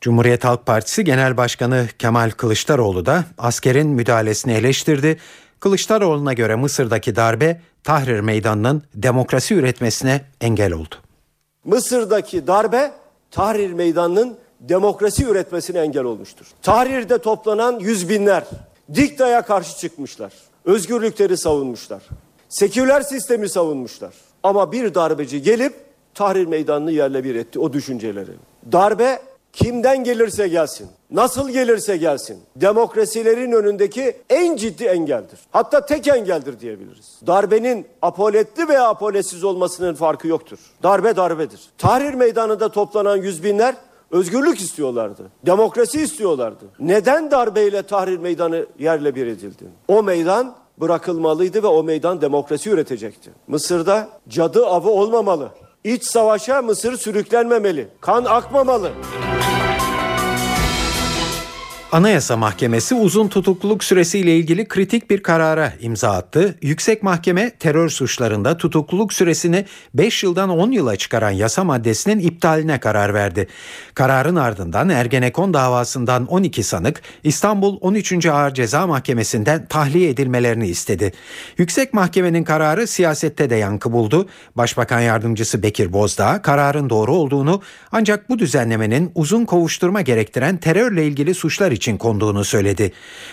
[0.00, 5.18] Cumhuriyet Halk Partisi Genel Başkanı Kemal Kılıçdaroğlu da askerin müdahalesini eleştirdi.
[5.60, 10.94] Kılıçdaroğlu'na göre Mısır'daki darbe Tahrir Meydanı'nın demokrasi üretmesine engel oldu.
[11.64, 12.92] Mısır'daki darbe
[13.30, 16.46] Tahrir Meydanı'nın demokrasi üretmesine engel olmuştur.
[16.62, 18.44] Tahrir'de toplanan yüz binler
[18.94, 20.32] diktaya karşı çıkmışlar.
[20.64, 22.02] Özgürlükleri savunmuşlar.
[22.48, 24.14] Seküler sistemi savunmuşlar.
[24.42, 25.74] Ama bir darbeci gelip
[26.14, 28.30] Tahrir Meydanı'nı yerle bir etti o düşünceleri.
[28.72, 29.18] Darbe
[29.56, 35.38] kimden gelirse gelsin, nasıl gelirse gelsin, demokrasilerin önündeki en ciddi engeldir.
[35.50, 37.20] Hatta tek engeldir diyebiliriz.
[37.26, 40.58] Darbenin apoletli veya apoletsiz olmasının farkı yoktur.
[40.82, 41.60] Darbe darbedir.
[41.78, 43.74] Tahrir meydanında toplanan yüz binler
[44.10, 45.22] özgürlük istiyorlardı.
[45.46, 46.64] Demokrasi istiyorlardı.
[46.78, 49.64] Neden darbeyle Tahrir meydanı yerle bir edildi?
[49.88, 53.30] O meydan bırakılmalıydı ve o meydan demokrasi üretecekti.
[53.46, 55.48] Mısır'da cadı avı olmamalı.
[55.84, 57.88] İç savaşa Mısır sürüklenmemeli.
[58.00, 58.90] Kan akmamalı.
[61.96, 66.58] Anayasa Mahkemesi uzun tutukluluk süresiyle ilgili kritik bir karara imza attı.
[66.62, 73.14] Yüksek Mahkeme terör suçlarında tutukluluk süresini 5 yıldan 10 yıla çıkaran yasa maddesinin iptaline karar
[73.14, 73.48] verdi.
[73.94, 78.26] Kararın ardından Ergenekon davasından 12 sanık İstanbul 13.
[78.26, 81.12] Ağır Ceza Mahkemesi'nden tahliye edilmelerini istedi.
[81.58, 84.28] Yüksek Mahkemenin kararı siyasette de yankı buldu.
[84.56, 91.34] Başbakan Yardımcısı Bekir Bozdağ kararın doğru olduğunu ancak bu düzenlemenin uzun kovuşturma gerektiren terörle ilgili
[91.34, 92.92] suçlar için konduğunu söyledi.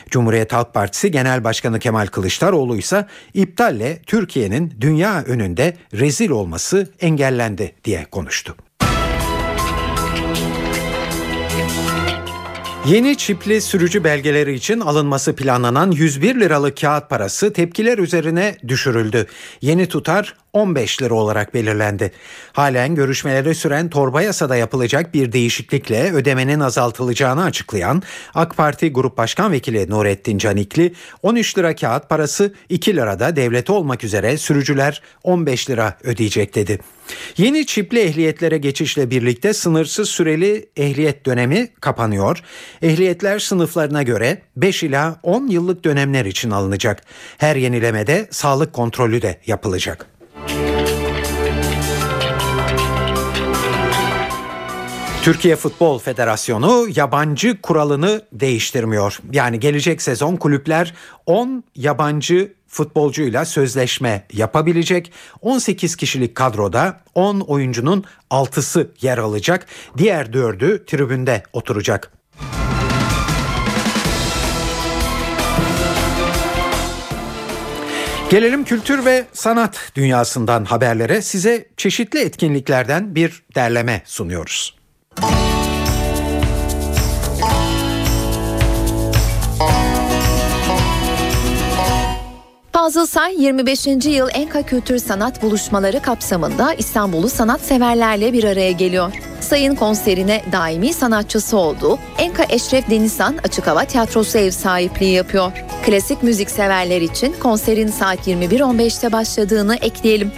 [0.09, 7.75] Cumhuriyet Halk Partisi Genel Başkanı Kemal Kılıçdaroğlu ise iptalle Türkiye'nin dünya önünde rezil olması engellendi
[7.83, 8.55] diye konuştu.
[12.85, 19.27] Yeni çipli sürücü belgeleri için alınması planlanan 101 liralık kağıt parası tepkiler üzerine düşürüldü.
[19.61, 22.11] Yeni tutar 15 lira olarak belirlendi.
[22.53, 29.51] Halen görüşmeleri süren torba yasada yapılacak bir değişiklikle ödemenin azaltılacağını açıklayan AK Parti Grup Başkan
[29.51, 30.93] Vekili Nurettin Canikli
[31.23, 36.79] 13 lira kağıt parası 2 lirada devleti olmak üzere sürücüler 15 lira ödeyecek dedi.
[37.37, 42.43] Yeni çipli ehliyetlere geçişle birlikte sınırsız süreli ehliyet dönemi kapanıyor.
[42.81, 47.03] Ehliyetler sınıflarına göre 5 ila 10 yıllık dönemler için alınacak.
[47.37, 50.12] Her yenilemede sağlık kontrolü de yapılacak.
[55.23, 59.19] Türkiye Futbol Federasyonu yabancı kuralını değiştirmiyor.
[59.31, 60.93] Yani gelecek sezon kulüpler
[61.25, 65.11] 10 yabancı futbolcuyla sözleşme yapabilecek.
[65.41, 69.65] 18 kişilik kadroda 10 oyuncunun 6'sı yer alacak.
[69.97, 72.11] Diğer 4'ü tribünde oturacak.
[78.29, 81.21] Gelelim kültür ve sanat dünyasından haberlere.
[81.21, 84.82] Size çeşitli etkinliklerden bir derleme sunuyoruz.
[92.83, 93.85] Fazıl Say 25.
[94.05, 99.13] yıl Enka Kültür Sanat Buluşmaları kapsamında İstanbul'u sanatseverlerle bir araya geliyor.
[99.41, 105.51] Sayın konserine daimi sanatçısı olduğu Enka Eşref Denizhan Açık Hava Tiyatrosu ev sahipliği yapıyor.
[105.85, 110.31] Klasik müzik severler için konserin saat 21.15'te başladığını ekleyelim.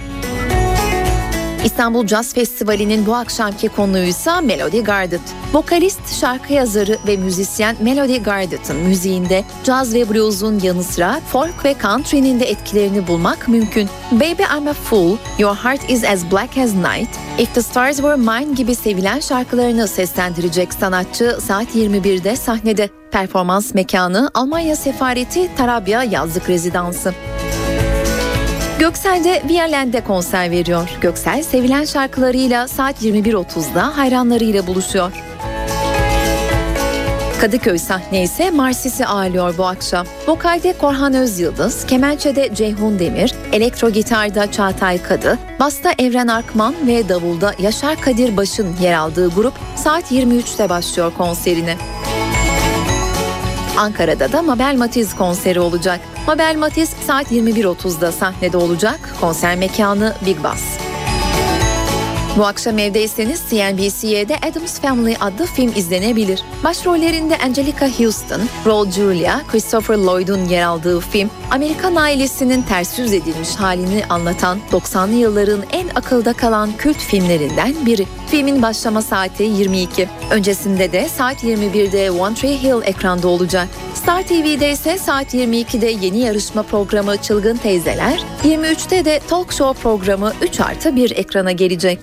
[1.65, 5.21] İstanbul Jazz Festivali'nin bu akşamki konuysa Melody Gardot.
[5.53, 11.75] Vokalist, şarkı yazarı ve müzisyen Melody Gardot'ın müziğinde caz ve blues'un yanı sıra folk ve
[11.81, 13.89] country'nin de etkilerini bulmak mümkün.
[14.11, 17.09] Baby I'm a Fool, Your Heart is as Black as Night,
[17.39, 22.89] If the Stars Were Mine gibi sevilen şarkılarını seslendirecek sanatçı saat 21'de sahnede.
[23.11, 27.13] Performans mekanı Almanya Sefareti Tarabya Yazlık Rezidansı.
[28.79, 30.89] Göksel de Viyalen'de konser veriyor.
[31.01, 35.11] Göksel sevilen şarkılarıyla saat 21.30'da hayranlarıyla buluşuyor.
[37.41, 40.05] Kadıköy sahne ise Marsis'i ağırlıyor bu akşam.
[40.27, 47.53] Vokalde Korhan Özyıldız, kemençede Ceyhun Demir, elektro gitarda Çağatay Kadı, basta Evren Arkman ve davulda
[47.59, 51.77] Yaşar Kadir Baş'ın yer aldığı grup saat 23'te başlıyor konserine.
[53.77, 55.99] Ankara'da da Mabel Matiz konseri olacak.
[56.27, 59.15] Mabel Matiz saat 21.30'da sahnede olacak.
[59.21, 60.63] Konser mekanı Big Bass.
[62.37, 66.41] Bu akşam evdeyseniz CNBC'de Adams Family adlı film izlenebilir.
[66.63, 73.55] Başrollerinde Angelica Houston, Raul Julia, Christopher Lloyd'un yer aldığı film, Amerikan ailesinin ters yüz edilmiş
[73.55, 78.05] halini anlatan 90'lı yılların en akılda kalan kült filmlerinden biri.
[78.35, 80.09] Filmin başlama saati 22.
[80.31, 83.67] Öncesinde de saat 21'de One Tree Hill ekranda olacak.
[83.93, 90.33] Star TV'de ise saat 22'de yeni yarışma programı Çılgın Teyzeler, 23'te de talk show programı
[90.41, 91.99] 3 artı 1 ekrana gelecek.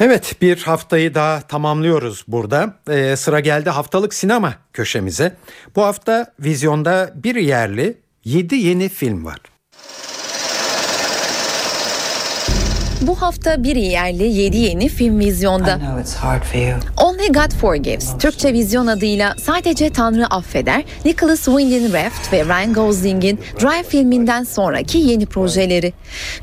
[0.00, 2.74] Evet bir haftayı daha tamamlıyoruz burada.
[2.90, 5.36] Ee, sıra geldi haftalık sinema köşemize.
[5.76, 9.51] Bu hafta vizyonda bir yerli 7 yeni film var.
[13.02, 15.78] Bu hafta bir yerli 7 yeni film vizyonda.
[16.96, 23.40] Only God Forgives, Türkçe vizyon adıyla Sadece Tanrı Affeder, Nicholas Winding Refn ve Ryan Gosling'in
[23.60, 25.92] Drive filminden sonraki yeni projeleri.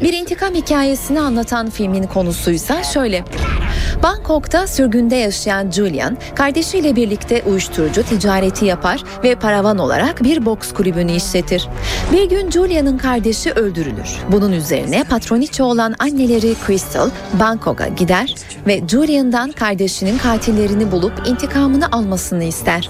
[0.02, 3.24] Bir intikam hikayesini anlatan filmin konusuysa şöyle.
[4.04, 11.12] Bangkok'ta sürgünde yaşayan Julian, kardeşiyle birlikte uyuşturucu ticareti yapar ve paravan olarak bir boks kulübünü
[11.12, 11.68] işletir.
[12.12, 14.10] Bir gün Julian'ın kardeşi öldürülür.
[14.32, 18.36] Bunun üzerine patroniçe olan anneleri Crystal, Bangkok'a gider
[18.68, 22.90] ve Julian'dan kardeşinin katillerini bulup intikamını almasını ister.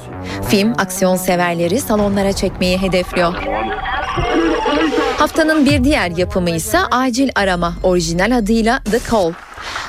[0.50, 3.34] Film aksiyon severleri salonlara çekmeyi hedefliyor.
[5.18, 9.34] Haftanın bir diğer yapımı ise Acil Arama, orijinal adıyla The Call.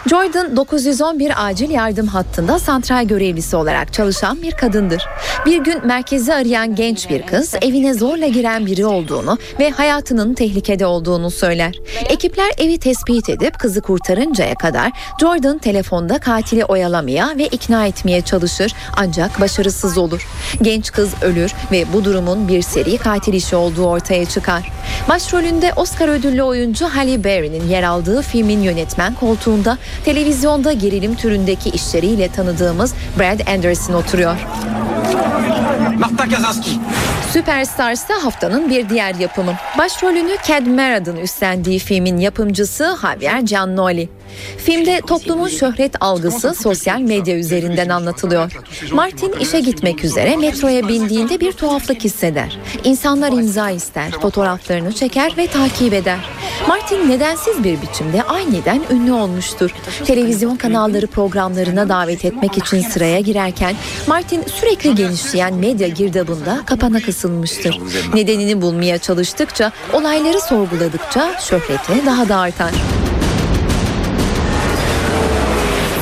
[0.07, 5.07] Jordan 911 acil yardım hattında santral görevlisi olarak çalışan bir kadındır.
[5.47, 10.87] Bir gün merkezi arayan genç bir kız evine zorla giren biri olduğunu ve hayatının tehlikede
[10.87, 11.75] olduğunu söyler.
[12.09, 18.73] Ekipler evi tespit edip kızı kurtarıncaya kadar Jordan telefonda katili oyalamaya ve ikna etmeye çalışır
[18.97, 20.29] ancak başarısız olur.
[20.63, 24.73] Genç kız ölür ve bu durumun bir seri katil işi olduğu ortaya çıkar.
[25.09, 29.15] Başrolünde Oscar ödüllü oyuncu Halle Berry'nin yer aldığı filmin yönetmen
[29.61, 34.37] koltuğunda televizyonda gerilim türündeki işleriyle tanıdığımız Brad Anderson oturuyor.
[35.99, 36.71] Marta Kazaski.
[37.33, 39.55] Superstars ise haftanın bir diğer yapımı.
[39.79, 44.09] Başrolünü Cad Merad'ın üstlendiği filmin yapımcısı Javier Giannoli.
[44.59, 48.53] Filmde toplumun şöhret algısı sosyal medya üzerinden anlatılıyor.
[48.93, 52.59] Martin işe gitmek üzere metroya bindiğinde bir tuhaflık hisseder.
[52.85, 56.19] İnsanlar imza ister, fotoğraflarını çeker ve takip eder.
[56.69, 59.71] Martin nedensiz bir biçimde aniden ünlü olmuştur.
[60.05, 63.75] Televizyon kanalları programlarına davet etmek için sıraya girerken
[64.07, 67.79] Martin sürekli genişleyen medya girdabında kapana kısılmıştır.
[68.15, 72.73] Nedenini bulmaya çalıştıkça, olayları sorguladıkça şöhreti daha da artar.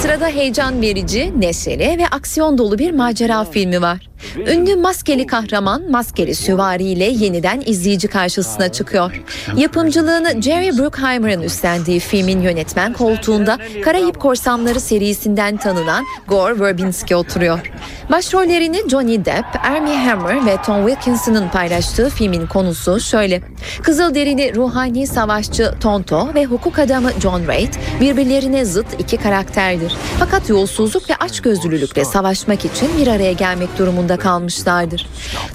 [0.00, 4.09] Sırada heyecan verici, neşeli ve aksiyon dolu bir macera filmi var.
[4.37, 9.23] Ünlü maskeli kahraman maskeli süvariyle yeniden izleyici karşısına çıkıyor.
[9.57, 17.73] Yapımcılığını Jerry Bruckheimer'ın üstlendiği filmin yönetmen koltuğunda Karayip Korsanları serisinden tanınan Gore Verbinski oturuyor.
[18.11, 23.43] Başrollerini Johnny Depp, Armie Hammer ve Tom Wilkinson'ın paylaştığı filmin konusu şöyle.
[23.83, 29.93] Kızılderili ruhani savaşçı Tonto ve hukuk adamı John Reid birbirlerine zıt iki karakterdir.
[30.19, 35.06] Fakat yolsuzluk ve açgözlülükle savaşmak için bir araya gelmek durumunda kalmışlardır.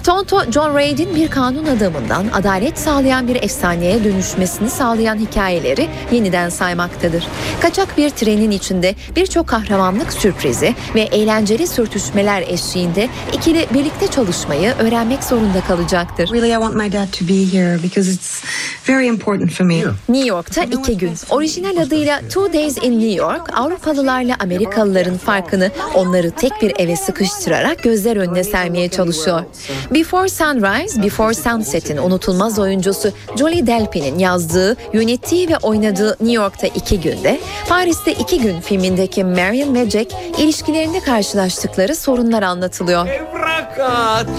[0.04, 7.26] Tonto, John Reid'in bir kanun adamından adalet sağlayan bir efsaneye dönüşmesini sağlayan hikayeleri yeniden saymaktadır.
[7.60, 15.24] Kaçak bir trenin içinde birçok kahramanlık sürprizi ve eğlenceli sürtüşmeler eşliğinde ikili birlikte çalışmayı öğrenmek
[15.24, 16.28] zorunda kalacaktır.
[16.32, 18.44] Really, I want my dad to be here because it's
[18.88, 19.74] very important for me.
[20.08, 21.12] New York'ta iki gün.
[21.30, 27.82] Orijinal adıyla Two Days in New York, Avrupalılarla Amerikalıların farkını onları tek bir eve sıkıştırarak
[27.82, 29.42] gözler önüne sermeye çalışıyor.
[29.94, 37.00] Before Sunrise, Before Sunset'in unutulmaz oyuncusu Jolie Delpy'nin yazdığı, yönettiği ve oynadığı New York'ta iki
[37.00, 43.33] günde, Paris'te iki gün filmindeki Marion ve Jack ilişkilerinde karşılaştıkları sorunlar anlatılıyor.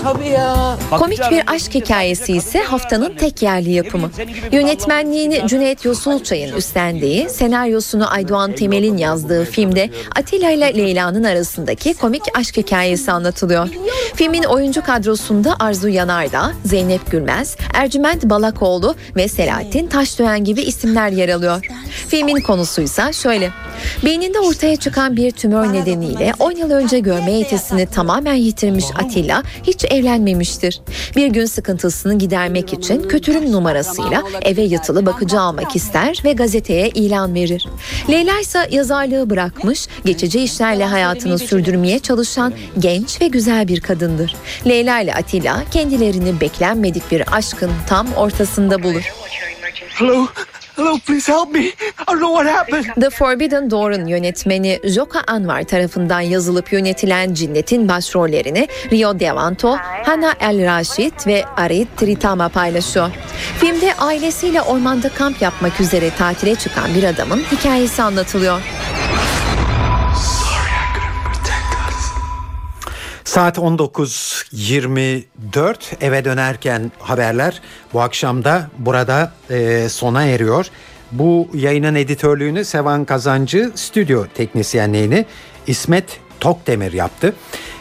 [0.04, 0.78] Tabii ya.
[0.90, 4.12] Komik bir aşk hikayesi ise haftanın tek yerli yapımı.
[4.52, 12.58] Yönetmenliğini Cüneyt Yosulçay'ın üstlendiği, senaryosunu Aydoğan Temel'in yazdığı filmde Atilla ile Leyla'nın arasındaki komik aşk
[12.58, 13.70] hikayesi anlatılıyor.
[14.16, 21.30] Filmin oyuncu kadrosunda Arzu Yanardağ, Zeynep Gülmez, Ercüment Balakoğlu ve Selahattin Taşdöğen gibi isimler yer
[21.30, 21.66] alıyor.
[22.08, 23.52] Filmin konusuysa şöyle.
[24.06, 29.86] Beyninde ortaya çıkan bir tümör nedeniyle 10 yıl önce görme yetisini tamamen yitirmiş Atilla hiç
[29.86, 30.82] evlenmemiştir.
[31.16, 37.36] Bir gün sıkıntısını gidermek için kötürüm numarasıyla eve yatılı bakıcı almak ister ve gazeteye ilan
[37.36, 37.68] verir.
[38.10, 44.36] Leyla ise yazarlığı bırakmış, geçici işlerle hayatını sürdürmeye çalışan genç ve güzel bir kadındır.
[44.68, 49.12] Leyla ile Atilla kendilerini beklenmedik bir aşkın tam ortasında bulur.
[49.90, 50.28] Hello.
[50.76, 51.72] Hello, please help me.
[52.00, 52.86] I don't know what happened.
[53.02, 60.66] The Forbidden Door'un yönetmeni Joka Anwar tarafından yazılıp yönetilen Cinnet'in başrollerini Rio Devanto, Hana El
[60.66, 63.12] Rashid ve Arit Tritama paylaşıyor.
[63.60, 68.62] Filmde ailesiyle ormanda kamp yapmak üzere tatile çıkan bir adamın hikayesi anlatılıyor.
[73.36, 77.62] Saat 19.24 eve dönerken haberler
[77.94, 80.68] bu akşam da burada e, sona eriyor.
[81.12, 85.26] Bu yayının editörlüğünü Sevan Kazancı, stüdyo teknisyenliğini
[85.68, 87.34] İsmet Tokdemir yaptı.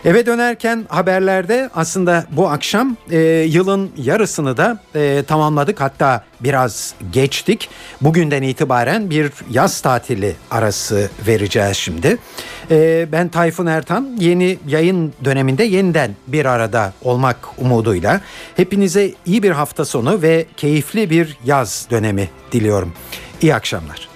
[0.05, 7.69] Eve dönerken haberlerde aslında bu akşam e, yılın yarısını da e, tamamladık hatta biraz geçtik.
[8.01, 12.19] Bugünden itibaren bir yaz tatili arası vereceğiz şimdi.
[12.71, 18.21] E, ben Tayfun Ertan yeni yayın döneminde yeniden bir arada olmak umuduyla
[18.57, 22.93] hepinize iyi bir hafta sonu ve keyifli bir yaz dönemi diliyorum.
[23.43, 24.14] İyi akşamlar.